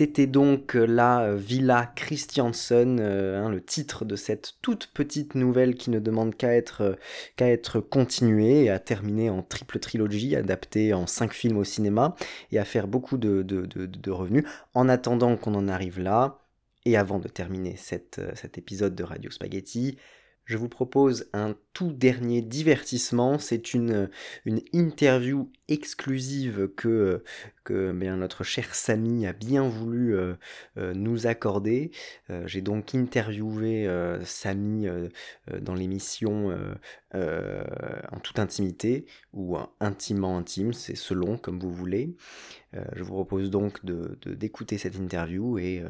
C'était 0.00 0.26
donc 0.26 0.72
la 0.72 1.34
Villa 1.34 1.92
Christiansen, 1.94 3.00
euh, 3.02 3.44
hein, 3.44 3.50
le 3.50 3.62
titre 3.62 4.06
de 4.06 4.16
cette 4.16 4.54
toute 4.62 4.86
petite 4.86 5.34
nouvelle 5.34 5.74
qui 5.74 5.90
ne 5.90 5.98
demande 5.98 6.34
qu'à 6.34 6.56
être, 6.56 6.96
euh, 7.42 7.80
continuée 7.82 8.64
et 8.64 8.70
à 8.70 8.78
terminer 8.78 9.28
en 9.28 9.42
triple 9.42 9.78
trilogie, 9.78 10.36
adaptée 10.36 10.94
en 10.94 11.06
cinq 11.06 11.34
films 11.34 11.58
au 11.58 11.64
cinéma 11.64 12.16
et 12.50 12.58
à 12.58 12.64
faire 12.64 12.88
beaucoup 12.88 13.18
de, 13.18 13.44
revenus. 14.10 14.44
En 14.72 14.88
attendant 14.88 15.36
qu'on 15.36 15.54
en 15.54 15.68
arrive 15.68 16.00
là, 16.00 16.38
et 16.86 16.96
avant 16.96 17.18
de 17.18 17.28
terminer 17.28 17.76
euh, 17.92 18.30
cet 18.34 18.56
épisode 18.56 18.94
de 18.94 19.04
Radio 19.04 19.30
Spaghetti, 19.30 19.98
je 20.50 20.56
vous 20.58 20.68
propose 20.68 21.28
un 21.32 21.54
tout 21.74 21.92
dernier 21.92 22.42
divertissement. 22.42 23.38
C'est 23.38 23.72
une, 23.72 24.10
une 24.44 24.60
interview 24.72 25.48
exclusive 25.68 26.68
que, 26.74 27.22
que 27.62 27.92
bien, 27.92 28.16
notre 28.16 28.42
cher 28.42 28.74
Samy 28.74 29.28
a 29.28 29.32
bien 29.32 29.62
voulu 29.68 30.16
euh, 30.16 30.34
euh, 30.76 30.92
nous 30.92 31.28
accorder. 31.28 31.92
Euh, 32.30 32.42
J'ai 32.48 32.62
donc 32.62 32.96
interviewé 32.96 33.88
Samy 34.24 34.88
dans 35.60 35.74
l'émission 35.74 36.52
en 37.14 38.20
toute 38.20 38.40
intimité 38.40 39.06
ou 39.32 39.56
intimement 39.78 40.36
intime, 40.36 40.72
c'est 40.72 40.96
selon 40.96 41.38
comme 41.38 41.60
vous 41.60 41.72
voulez. 41.72 42.16
Je 42.72 43.04
vous 43.04 43.12
propose 43.12 43.50
donc 43.50 43.84
de- 43.84 44.18
de- 44.22 44.34
d'écouter 44.34 44.78
cette 44.78 44.96
interview 44.96 45.58
et 45.58 45.84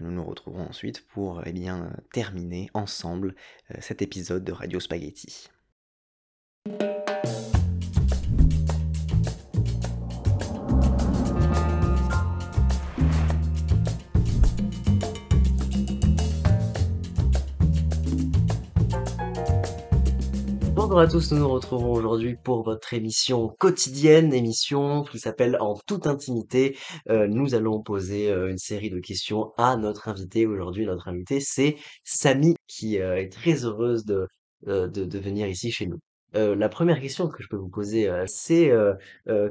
nous 0.00 0.10
nous 0.10 0.24
retrouverons 0.24 0.66
ensuite 0.66 1.06
pour 1.08 1.42
eh 1.46 1.52
bien, 1.52 1.92
terminer 2.12 2.70
ensemble 2.74 3.34
euh, 3.70 3.76
cet 3.80 4.02
épisode 4.02 4.44
de 4.44 4.52
Radio 4.52 4.80
Spaghetti. 4.80 5.48
Bonjour 20.94 21.08
à 21.08 21.10
tous, 21.10 21.32
nous 21.32 21.40
nous 21.40 21.48
retrouvons 21.48 21.90
aujourd'hui 21.90 22.36
pour 22.36 22.62
votre 22.62 22.94
émission 22.94 23.48
quotidienne, 23.48 24.32
émission 24.32 25.02
qui 25.02 25.18
s'appelle 25.18 25.56
En 25.58 25.74
toute 25.88 26.06
intimité. 26.06 26.78
Euh, 27.08 27.26
nous 27.26 27.56
allons 27.56 27.82
poser 27.82 28.30
euh, 28.30 28.48
une 28.48 28.58
série 28.58 28.90
de 28.90 29.00
questions 29.00 29.52
à 29.56 29.76
notre 29.76 30.06
invité. 30.06 30.46
Aujourd'hui, 30.46 30.86
notre 30.86 31.08
invité, 31.08 31.40
c'est 31.40 31.74
Samy, 32.04 32.54
qui 32.68 33.00
euh, 33.00 33.16
est 33.16 33.28
très 33.28 33.64
heureuse 33.64 34.04
de, 34.04 34.28
euh, 34.68 34.86
de, 34.86 35.04
de 35.04 35.18
venir 35.18 35.48
ici 35.48 35.72
chez 35.72 35.86
nous. 35.86 35.98
La 36.32 36.68
première 36.68 37.00
question 37.00 37.26
que 37.26 37.42
je 37.42 37.48
peux 37.48 37.56
vous 37.56 37.68
poser, 37.68 38.08
c'est 38.26 38.70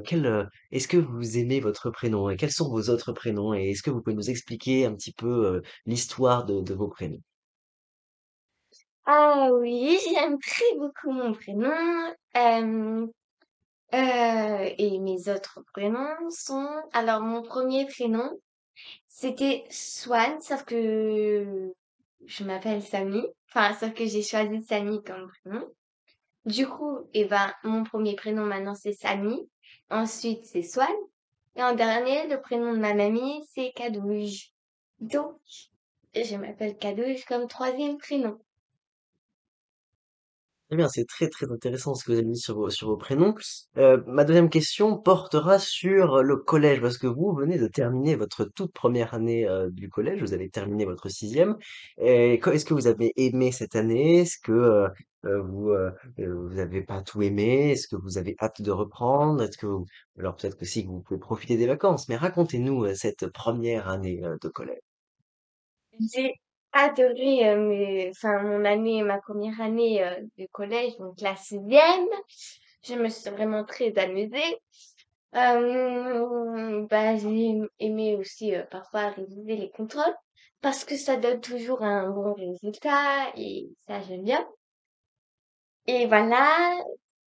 quel, 0.04 0.48
est-ce 0.70 0.88
que 0.88 0.96
vous 0.96 1.38
aimez 1.38 1.60
votre 1.60 1.90
prénom 1.90 2.30
et 2.30 2.36
quels 2.36 2.52
sont 2.52 2.70
vos 2.70 2.88
autres 2.90 3.12
prénoms? 3.12 3.52
Et 3.54 3.70
est-ce 3.70 3.82
que 3.82 3.90
vous 3.90 4.00
pouvez 4.02 4.16
nous 4.16 4.30
expliquer 4.30 4.84
un 4.86 4.94
petit 4.94 5.12
peu 5.12 5.62
l'histoire 5.86 6.44
de 6.44 6.74
vos 6.74 6.88
prénoms? 6.88 7.22
Ah 9.06 9.50
oui, 9.52 9.98
j'aime 10.14 10.38
très 10.38 10.76
beaucoup 10.78 11.10
mon 11.12 11.32
prénom. 11.32 11.70
Euh, 12.36 13.06
euh, 13.94 14.70
et 14.78 14.98
mes 14.98 15.28
autres 15.28 15.60
prénoms 15.72 16.30
sont... 16.30 16.68
Alors, 16.92 17.20
mon 17.20 17.42
premier 17.42 17.86
prénom, 17.86 18.30
c'était 19.08 19.64
Swan, 19.70 20.40
sauf 20.40 20.64
que 20.64 21.72
je 22.26 22.44
m'appelle 22.44 22.82
Samy. 22.82 23.22
Enfin, 23.50 23.74
sauf 23.74 23.92
que 23.94 24.06
j'ai 24.06 24.22
choisi 24.22 24.62
Samy 24.62 25.02
comme 25.04 25.30
prénom. 25.44 25.68
Du 26.46 26.66
coup, 26.66 26.98
eh 27.12 27.26
ben, 27.26 27.52
mon 27.62 27.84
premier 27.84 28.16
prénom 28.16 28.44
maintenant, 28.44 28.74
c'est 28.74 28.92
Samy. 28.92 29.48
Ensuite, 29.90 30.46
c'est 30.46 30.62
Swan. 30.62 30.88
Et 31.56 31.62
en 31.62 31.74
dernier, 31.74 32.26
le 32.26 32.40
prénom 32.40 32.72
de 32.72 32.78
ma 32.78 32.94
mamie, 32.94 33.44
c'est 33.54 33.72
Cadouge. 33.76 34.50
Donc, 34.98 35.38
je 36.14 36.36
m'appelle 36.36 36.76
Cadouge 36.78 37.24
comme 37.26 37.48
troisième 37.48 37.98
prénom. 37.98 38.38
Très 40.68 40.76
bien, 40.78 40.88
c'est 40.88 41.04
très 41.06 41.28
très 41.28 41.50
intéressant 41.52 41.94
ce 41.94 42.04
que 42.04 42.12
vous 42.12 42.18
avez 42.18 42.26
dit 42.26 42.38
sur 42.38 42.56
vos, 42.56 42.70
sur 42.70 42.88
vos 42.88 42.96
prénoms. 42.96 43.34
Euh, 43.76 44.02
ma 44.06 44.24
deuxième 44.24 44.48
question 44.48 44.96
portera 44.98 45.58
sur 45.58 46.22
le 46.22 46.36
collège, 46.38 46.80
parce 46.80 46.96
que 46.98 47.06
vous 47.06 47.34
venez 47.34 47.58
de 47.58 47.66
terminer 47.68 48.14
votre 48.16 48.44
toute 48.46 48.72
première 48.72 49.12
année 49.14 49.46
euh, 49.46 49.68
du 49.70 49.88
collège, 49.90 50.20
vous 50.22 50.32
avez 50.32 50.48
terminé 50.48 50.86
votre 50.86 51.08
sixième. 51.10 51.56
Et 51.98 52.34
est-ce 52.34 52.64
que 52.64 52.74
vous 52.74 52.86
avez 52.86 53.12
aimé 53.16 53.52
cette 53.52 53.76
année? 53.76 54.20
Est-ce 54.20 54.38
que 54.42 54.52
euh, 54.52 54.88
euh, 55.26 55.42
vous 55.42 55.68
euh, 55.70 55.90
euh, 56.18 56.34
vous 56.48 56.58
avez 56.58 56.82
pas 56.82 57.02
tout 57.02 57.20
aimé? 57.22 57.72
Est-ce 57.72 57.86
que 57.86 57.96
vous 57.96 58.16
avez 58.18 58.34
hâte 58.40 58.62
de 58.62 58.70
reprendre? 58.70 59.42
Est-ce 59.42 59.58
que 59.58 59.66
vous- 59.66 59.86
alors 60.18 60.34
peut-être 60.36 60.56
que 60.56 60.64
si 60.64 60.84
vous 60.86 61.00
pouvez 61.02 61.20
profiter 61.20 61.56
des 61.58 61.66
vacances, 61.66 62.08
mais 62.08 62.16
racontez-nous 62.16 62.94
cette 62.94 63.26
première 63.28 63.88
année 63.88 64.22
de 64.42 64.48
collège. 64.48 64.80
Adoré 66.74 67.48
euh, 67.48 67.56
mes- 67.56 68.10
enfin, 68.10 68.42
mon 68.42 68.64
année, 68.66 69.02
ma 69.02 69.18
première 69.18 69.60
année 69.62 70.02
euh, 70.04 70.14
de 70.38 70.46
collège, 70.52 70.96
donc 70.98 71.18
la 71.22 71.36
sixième. 71.36 72.06
Je 72.84 72.94
me 72.94 73.08
suis 73.08 73.30
vraiment 73.30 73.64
très 73.64 73.96
amusée. 73.98 74.58
Euh, 75.36 76.86
bah, 76.88 77.16
j'ai 77.16 77.60
aimé 77.80 78.16
aussi 78.16 78.54
euh, 78.54 78.64
parfois 78.70 79.10
réviser 79.10 79.56
les 79.56 79.70
contrôles 79.70 80.16
parce 80.62 80.84
que 80.84 80.96
ça 80.96 81.16
donne 81.16 81.40
toujours 81.40 81.82
un 81.82 82.10
bon 82.10 82.34
résultat 82.34 83.30
et 83.36 83.68
ça 83.86 84.00
j'aime 84.02 84.24
bien. 84.24 84.46
Et 85.86 86.06
voilà, 86.06 86.76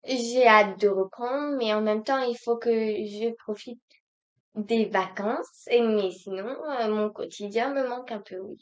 j'ai 0.04 0.46
hâte 0.46 0.78
de 0.80 0.88
reprendre, 0.88 1.56
mais 1.56 1.72
en 1.72 1.80
même 1.80 2.04
temps 2.04 2.18
il 2.22 2.36
faut 2.36 2.56
que 2.58 2.70
je 2.70 3.32
profite 3.34 3.80
des 4.56 4.86
vacances. 4.86 5.66
Et 5.70 5.82
mais 5.82 6.10
sinon, 6.12 6.48
euh, 6.48 6.88
mon 6.94 7.10
quotidien 7.10 7.74
me 7.74 7.88
manque 7.88 8.12
un 8.12 8.20
peu, 8.20 8.38
oui. 8.40 8.58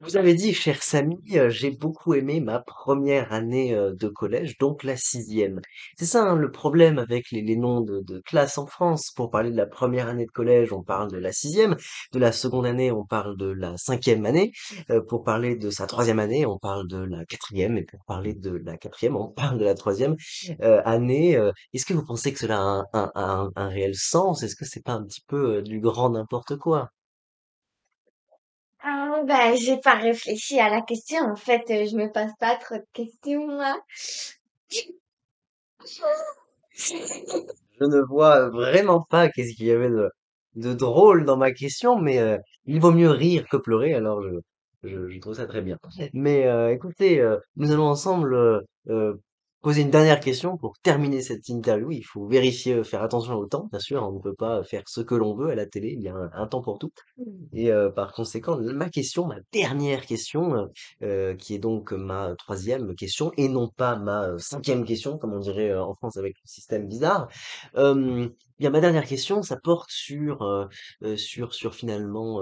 Vous 0.00 0.18
avez 0.18 0.34
dit, 0.34 0.52
cher 0.52 0.82
Samy, 0.82 1.16
euh, 1.32 1.48
j'ai 1.48 1.70
beaucoup 1.70 2.12
aimé 2.12 2.40
ma 2.40 2.60
première 2.60 3.32
année 3.32 3.74
euh, 3.74 3.94
de 3.94 4.08
collège, 4.08 4.58
donc 4.58 4.84
la 4.84 4.94
sixième. 4.96 5.60
C'est 5.98 6.04
ça, 6.04 6.22
hein, 6.22 6.36
le 6.36 6.50
problème 6.50 6.98
avec 6.98 7.30
les, 7.30 7.56
noms 7.56 7.80
de, 7.80 8.20
classe 8.26 8.58
en 8.58 8.66
France. 8.66 9.10
Pour 9.16 9.30
parler 9.30 9.50
de 9.50 9.56
la 9.56 9.64
première 9.64 10.08
année 10.08 10.26
de 10.26 10.30
collège, 10.30 10.70
on 10.72 10.82
parle 10.82 11.10
de 11.10 11.16
la 11.16 11.32
sixième. 11.32 11.76
De 12.12 12.18
la 12.18 12.32
seconde 12.32 12.66
année, 12.66 12.92
on 12.92 13.06
parle 13.06 13.38
de 13.38 13.46
la 13.46 13.76
cinquième 13.78 14.26
année. 14.26 14.52
Euh, 14.90 15.00
pour 15.00 15.24
parler 15.24 15.56
de 15.56 15.70
sa 15.70 15.86
troisième 15.86 16.18
année, 16.18 16.44
on 16.44 16.58
parle 16.58 16.86
de 16.88 16.98
la 16.98 17.24
quatrième. 17.24 17.78
Et 17.78 17.84
pour 17.84 18.04
parler 18.04 18.34
de 18.34 18.50
la 18.50 18.76
quatrième, 18.76 19.16
on 19.16 19.28
parle 19.28 19.58
de 19.58 19.64
la 19.64 19.74
troisième 19.74 20.16
année. 20.60 21.40
Est-ce 21.72 21.86
que 21.86 21.94
vous 21.94 22.04
pensez 22.04 22.34
que 22.34 22.38
cela 22.38 22.84
a 22.92 23.10
un, 23.14 23.50
un, 23.56 23.68
réel 23.68 23.94
sens? 23.94 24.42
Est-ce 24.42 24.56
que 24.56 24.66
c'est 24.66 24.84
pas 24.84 24.92
un 24.92 25.04
petit 25.04 25.22
peu 25.26 25.62
du 25.62 25.80
grand 25.80 26.10
n'importe 26.10 26.56
quoi? 26.56 26.90
Ah, 29.18 29.22
bah, 29.24 29.54
j'ai 29.56 29.78
pas 29.78 29.94
réfléchi 29.94 30.60
à 30.60 30.68
la 30.68 30.82
question. 30.82 31.18
En 31.20 31.36
fait, 31.36 31.62
euh, 31.70 31.86
je 31.86 31.96
me 31.96 32.10
pose 32.12 32.32
pas 32.38 32.56
trop 32.56 32.76
de 32.76 32.84
questions, 32.92 33.46
moi. 33.46 33.80
Je 37.78 37.84
ne 37.84 38.00
vois 38.00 38.48
vraiment 38.50 39.02
pas 39.02 39.28
qu'est-ce 39.28 39.54
qu'il 39.56 39.66
y 39.66 39.70
avait 39.70 39.90
de, 39.90 40.10
de 40.56 40.72
drôle 40.74 41.24
dans 41.24 41.36
ma 41.36 41.52
question, 41.52 41.98
mais 41.98 42.18
euh, 42.18 42.38
il 42.66 42.80
vaut 42.80 42.92
mieux 42.92 43.10
rire 43.10 43.46
que 43.50 43.56
pleurer, 43.56 43.94
alors 43.94 44.22
je, 44.22 44.30
je, 44.82 45.08
je 45.08 45.18
trouve 45.20 45.34
ça 45.34 45.46
très 45.46 45.62
bien. 45.62 45.78
Mais 46.12 46.46
euh, 46.46 46.72
écoutez, 46.72 47.20
euh, 47.20 47.38
nous 47.56 47.70
allons 47.72 47.86
ensemble 47.86 48.62
poser 49.66 49.82
une 49.82 49.90
dernière 49.90 50.20
question 50.20 50.56
pour 50.56 50.78
terminer 50.78 51.22
cette 51.22 51.48
interview. 51.48 51.90
Il 51.90 52.04
faut 52.04 52.24
vérifier, 52.24 52.74
euh, 52.74 52.84
faire 52.84 53.02
attention 53.02 53.34
au 53.34 53.46
temps, 53.46 53.66
bien 53.72 53.80
sûr, 53.80 54.00
on 54.00 54.12
ne 54.12 54.20
peut 54.20 54.32
pas 54.32 54.62
faire 54.62 54.84
ce 54.86 55.00
que 55.00 55.16
l'on 55.16 55.34
veut 55.34 55.50
à 55.50 55.56
la 55.56 55.66
télé, 55.66 55.88
il 55.98 56.00
y 56.04 56.08
a 56.08 56.14
un, 56.14 56.30
un 56.32 56.46
temps 56.46 56.62
pour 56.62 56.78
tout. 56.78 56.92
Et 57.52 57.72
euh, 57.72 57.90
par 57.90 58.12
conséquent, 58.12 58.60
ma 58.60 58.88
question, 58.90 59.26
ma 59.26 59.38
dernière 59.52 60.06
question, 60.06 60.54
euh, 60.54 60.66
euh, 61.02 61.34
qui 61.34 61.56
est 61.56 61.58
donc 61.58 61.90
ma 61.90 62.36
troisième 62.36 62.94
question, 62.94 63.32
et 63.36 63.48
non 63.48 63.66
pas 63.66 63.96
ma 63.96 64.28
euh, 64.28 64.38
cinquième 64.38 64.84
question, 64.84 65.18
comme 65.18 65.32
on 65.32 65.40
dirait 65.40 65.74
en 65.76 65.96
France 65.96 66.16
avec 66.16 66.36
le 66.36 66.46
système 66.48 66.86
bizarre. 66.86 67.26
Euh, 67.74 68.28
bien, 68.60 68.70
ma 68.70 68.78
dernière 68.78 69.04
question, 69.04 69.42
ça 69.42 69.56
porte 69.56 69.90
sur 69.90 70.68
sur 71.16 71.52
sur 71.52 71.74
finalement 71.74 72.40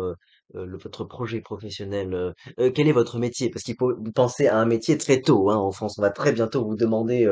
euh, 0.54 0.66
le- 0.66 0.78
votre 0.78 1.04
projet 1.04 1.40
professionnel. 1.40 2.14
euh, 2.14 2.32
euh, 2.58 2.70
quel 2.74 2.88
est 2.88 2.92
votre 2.92 3.18
métier? 3.18 3.50
Parce 3.50 3.62
qu'il 3.62 3.76
faut 3.78 3.92
penser 4.14 4.46
à 4.48 4.58
un 4.58 4.66
métier 4.66 4.98
très 4.98 5.20
tôt, 5.20 5.50
hein, 5.50 5.56
en 5.56 5.70
France. 5.72 5.98
On 5.98 6.02
va 6.02 6.10
très 6.10 6.32
bientôt 6.32 6.64
vous 6.64 6.76
demander 6.76 7.26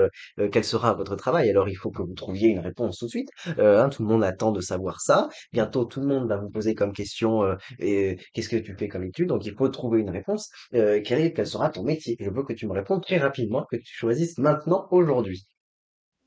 quel 0.53 0.65
sera 0.65 0.95
votre 0.95 1.17
travail. 1.17 1.51
Alors 1.51 1.69
il 1.69 1.75
faut 1.75 1.91
que 1.91 2.03
vous 2.03 2.15
trouviez 2.15 2.49
une 2.49 2.59
réponse 2.61 2.99
tout 2.99 3.07
de 3.07 3.11
suite. 3.11 3.29
Hein, 3.59 3.89
tout 3.91 4.03
le 4.03 4.09
monde 4.09 4.25
attend 4.25 4.53
de 4.53 4.61
savoir 4.61 5.01
ça. 5.01 5.29
Bientôt, 5.53 5.85
tout 5.85 6.01
le 6.01 6.07
monde 6.07 6.29
va 6.29 6.37
vous 6.39 6.51
poser 6.51 6.75
comme 6.75 6.93
question 6.93 7.43
qu'est-ce 7.79 8.49
que 8.49 8.57
tu 8.57 8.75
fais 8.77 8.89
comme 8.89 9.05
étude? 9.05 9.29
Donc 9.29 9.45
il 9.47 9.55
faut 9.55 9.69
trouver 9.69 10.01
une 10.01 10.11
réponse. 10.11 10.51
Quel 10.73 11.21
est, 11.21 11.33
quel 11.33 11.47
sera 11.47 11.71
ton 11.71 11.83
métier? 11.85 12.17
Je 12.21 12.31
veux 12.31 12.45
que 12.45 12.53
tu 12.53 12.67
me 12.67 12.73
répondes 12.73 13.03
très 13.03 13.19
rapidement, 13.19 13.65
que 13.71 13.77
tu 13.77 13.95
choisisses 13.95 14.39
maintenant, 14.39 14.87
aujourd'hui. 14.91 15.47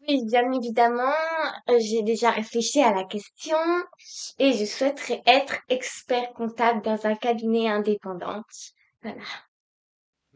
Bien 0.07 0.51
évidemment, 0.51 1.13
euh, 1.69 1.79
j'ai 1.79 2.01
déjà 2.03 2.31
réfléchi 2.31 2.81
à 2.81 2.93
la 2.93 3.03
question 3.05 3.57
et 4.39 4.53
je 4.53 4.65
souhaiterais 4.65 5.21
être 5.25 5.57
expert 5.69 6.31
comptable 6.33 6.81
dans 6.81 7.05
un 7.07 7.15
cabinet 7.15 7.69
indépendant. 7.69 8.41
Voilà. 9.03 9.21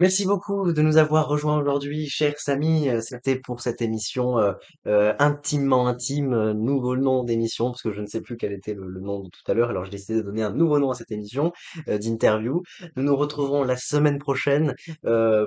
Merci 0.01 0.25
beaucoup 0.25 0.71
de 0.71 0.81
nous 0.81 0.95
avoir 0.95 1.27
rejoints 1.27 1.59
aujourd'hui, 1.59 2.07
cher 2.07 2.33
Samy. 2.37 2.87
Euh, 2.87 3.01
C'était 3.01 3.35
pour 3.35 3.59
cette 3.59 3.81
émission 3.81 4.39
euh, 4.39 4.53
euh, 4.87 5.13
intimement 5.19 5.87
intime, 5.87 6.31
euh, 6.31 6.53
nouveau 6.53 6.95
nom 6.95 7.25
d'émission, 7.25 7.71
parce 7.71 7.81
que 7.81 7.91
je 7.91 7.99
ne 7.99 8.05
sais 8.05 8.21
plus 8.21 8.37
quel 8.37 8.53
était 8.53 8.73
le, 8.73 9.01
nom 9.01 9.19
de 9.19 9.27
tout 9.27 9.51
à 9.51 9.53
l'heure. 9.53 9.71
Alors 9.71 9.83
j'ai 9.83 9.91
décidé 9.91 10.15
de 10.15 10.21
donner 10.21 10.41
un 10.41 10.53
nouveau 10.53 10.79
nom 10.79 10.91
à 10.91 10.93
cette 10.93 11.11
émission 11.11 11.51
d'interview. 11.85 12.63
Nous 12.95 13.03
nous 13.03 13.15
retrouverons 13.17 13.65
la 13.65 13.75
semaine 13.75 14.19
prochaine, 14.19 14.73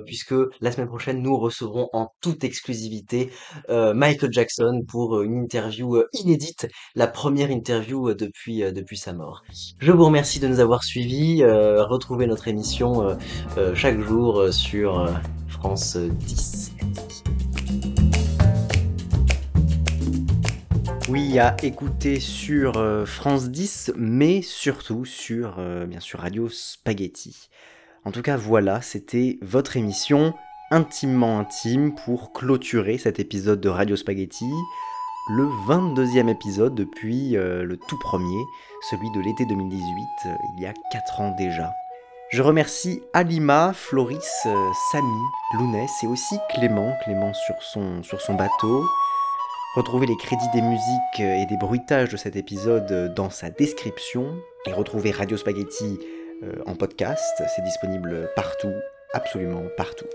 puisque 0.05 0.35
la 0.61 0.71
semaine 0.71 0.89
prochaine 0.89 1.23
nous 1.23 1.39
recevrons 1.39 1.89
en 1.95 2.09
toute 2.21 2.45
exclusivité 2.45 3.31
Michael 3.69 4.33
Jackson 4.33 4.83
pour 4.87 5.23
une 5.23 5.37
interview 5.37 6.03
inédite, 6.13 6.69
la 6.95 7.07
première 7.07 7.51
interview 7.51 8.13
depuis 8.15 8.61
depuis 8.73 8.99
sa 8.99 9.13
mort. 9.15 9.43
Je 9.79 9.93
vous 9.93 10.05
remercie 10.05 10.41
de 10.41 10.49
nous 10.49 10.61
avoir 10.61 10.85
suivis. 10.85 11.43
Retrouvez 11.45 12.27
notre 12.27 12.49
émission. 12.49 13.17
chaque 13.75 14.01
jour 14.01 14.42
euh, 14.43 14.53
sur 14.53 15.01
euh, 15.01 15.13
France 15.49 15.97
10. 15.97 16.73
Oui, 21.09 21.39
à 21.39 21.57
écouter 21.63 22.21
sur 22.21 22.79
euh, 22.79 23.05
France 23.05 23.51
10, 23.51 23.93
mais 23.97 24.41
surtout 24.41 25.05
sur, 25.05 25.57
euh, 25.59 25.85
bien 25.85 26.01
sûr, 26.01 26.21
Radio 26.21 26.49
Spaghetti. 26.49 27.51
En 28.05 28.13
tout 28.13 28.23
cas, 28.23 28.37
voilà, 28.37 28.81
c'était 28.81 29.39
votre 29.43 29.77
émission 29.77 30.33
intimement 30.71 31.39
intime 31.41 31.95
pour 31.95 32.33
clôturer 32.33 32.99
cet 32.99 33.21
épisode 33.21 33.61
de 33.61 33.69
Radio 33.69 33.95
Spaghetti, 33.95 34.51
le 35.29 35.45
22e 35.69 36.29
épisode 36.29 36.75
depuis 36.75 37.37
euh, 37.37 37.63
le 37.63 37.77
tout 37.77 37.99
premier, 37.99 38.43
celui 38.91 39.11
de 39.11 39.21
l'été 39.21 39.45
2018, 39.47 39.85
euh, 40.27 40.35
il 40.57 40.63
y 40.63 40.67
a 40.67 40.73
4 40.93 41.21
ans 41.21 41.35
déjà. 41.37 41.73
Je 42.33 42.41
remercie 42.41 43.03
Alima, 43.13 43.75
Floris, 43.75 44.47
euh, 44.47 44.71
Samy, 44.91 45.21
Lounès 45.53 45.91
et 46.03 46.07
aussi 46.07 46.37
Clément, 46.55 46.91
Clément 47.05 47.35
sur 47.35 47.63
son, 47.63 48.03
sur 48.03 48.23
son 48.23 48.33
bateau. 48.33 48.87
Retrouvez 49.77 50.07
les 50.07 50.17
crédits 50.17 50.49
des 50.55 50.63
musiques 50.63 51.21
et 51.21 51.45
des 51.45 51.59
bruitages 51.59 52.09
de 52.09 52.17
cet 52.17 52.35
épisode 52.37 53.13
dans 53.15 53.29
sa 53.29 53.51
description 53.51 54.35
et 54.65 54.73
retrouvez 54.73 55.11
Radio 55.11 55.37
Spaghetti 55.37 55.99
euh, 56.43 56.55
en 56.65 56.75
podcast. 56.75 57.43
C'est 57.55 57.65
disponible 57.65 58.31
partout, 58.35 58.73
absolument 59.13 59.65
partout. 59.77 60.09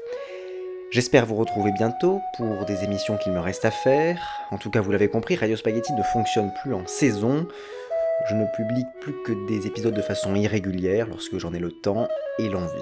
J'espère 0.89 1.27
vous 1.27 1.35
retrouver 1.35 1.71
bientôt 1.71 2.19
pour 2.35 2.65
des 2.65 2.83
émissions 2.83 3.17
qu'il 3.17 3.33
me 3.33 3.39
reste 3.39 3.65
à 3.65 3.71
faire. 3.71 4.17
En 4.49 4.57
tout 4.57 4.71
cas, 4.71 4.81
vous 4.81 4.91
l'avez 4.91 5.09
compris, 5.09 5.35
Radio 5.35 5.55
Spaghetti 5.55 5.93
ne 5.93 6.01
fonctionne 6.01 6.51
plus 6.63 6.73
en 6.73 6.87
saison. 6.87 7.45
Je 8.25 8.35
ne 8.35 8.45
publie 8.55 8.85
plus 9.01 9.13
que 9.23 9.47
des 9.47 9.67
épisodes 9.67 9.93
de 9.93 10.01
façon 10.01 10.35
irrégulière 10.35 11.07
lorsque 11.07 11.37
j'en 11.37 11.53
ai 11.53 11.59
le 11.59 11.71
temps 11.71 12.07
et 12.39 12.49
l'envie. 12.49 12.81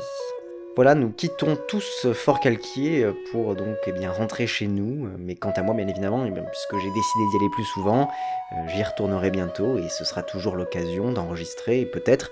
Voilà, 0.76 0.94
nous 0.96 1.10
quittons 1.10 1.58
tous 1.68 2.08
Fort 2.14 2.40
Calquier 2.40 3.08
pour 3.32 3.56
donc 3.56 3.78
eh 3.88 3.92
bien, 3.94 4.12
rentrer 4.12 4.46
chez 4.48 4.68
nous. 4.68 5.10
Mais 5.18 5.36
quant 5.36 5.52
à 5.52 5.62
moi, 5.62 5.74
bien 5.74 5.88
évidemment, 5.88 6.26
eh 6.26 6.32
puisque 6.32 6.84
j'ai 6.84 6.92
décidé 6.92 7.26
d'y 7.32 7.38
aller 7.38 7.50
plus 7.54 7.64
souvent, 7.64 8.10
euh, 8.52 8.68
j'y 8.68 8.84
retournerai 8.84 9.32
bientôt 9.32 9.78
et 9.78 9.88
ce 9.88 10.04
sera 10.04 10.22
toujours 10.22 10.56
l'occasion 10.56 11.12
d'enregistrer 11.12 11.86
peut-être 11.86 12.32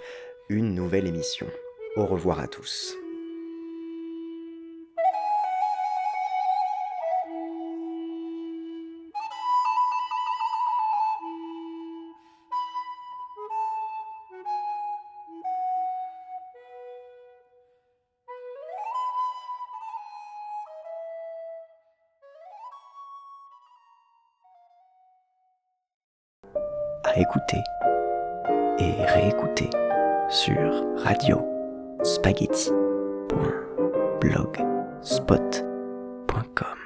une 0.50 0.76
nouvelle 0.76 1.08
émission. 1.08 1.48
Au 1.96 2.06
revoir 2.06 2.40
à 2.40 2.48
tous. 2.48 2.98
Écouter 27.16 27.64
et 28.80 29.06
réécouter 29.06 29.70
sur 30.30 30.84
radio 30.98 31.46
spaghetti.com. 32.04 32.74
blogspot.com. 34.20 36.83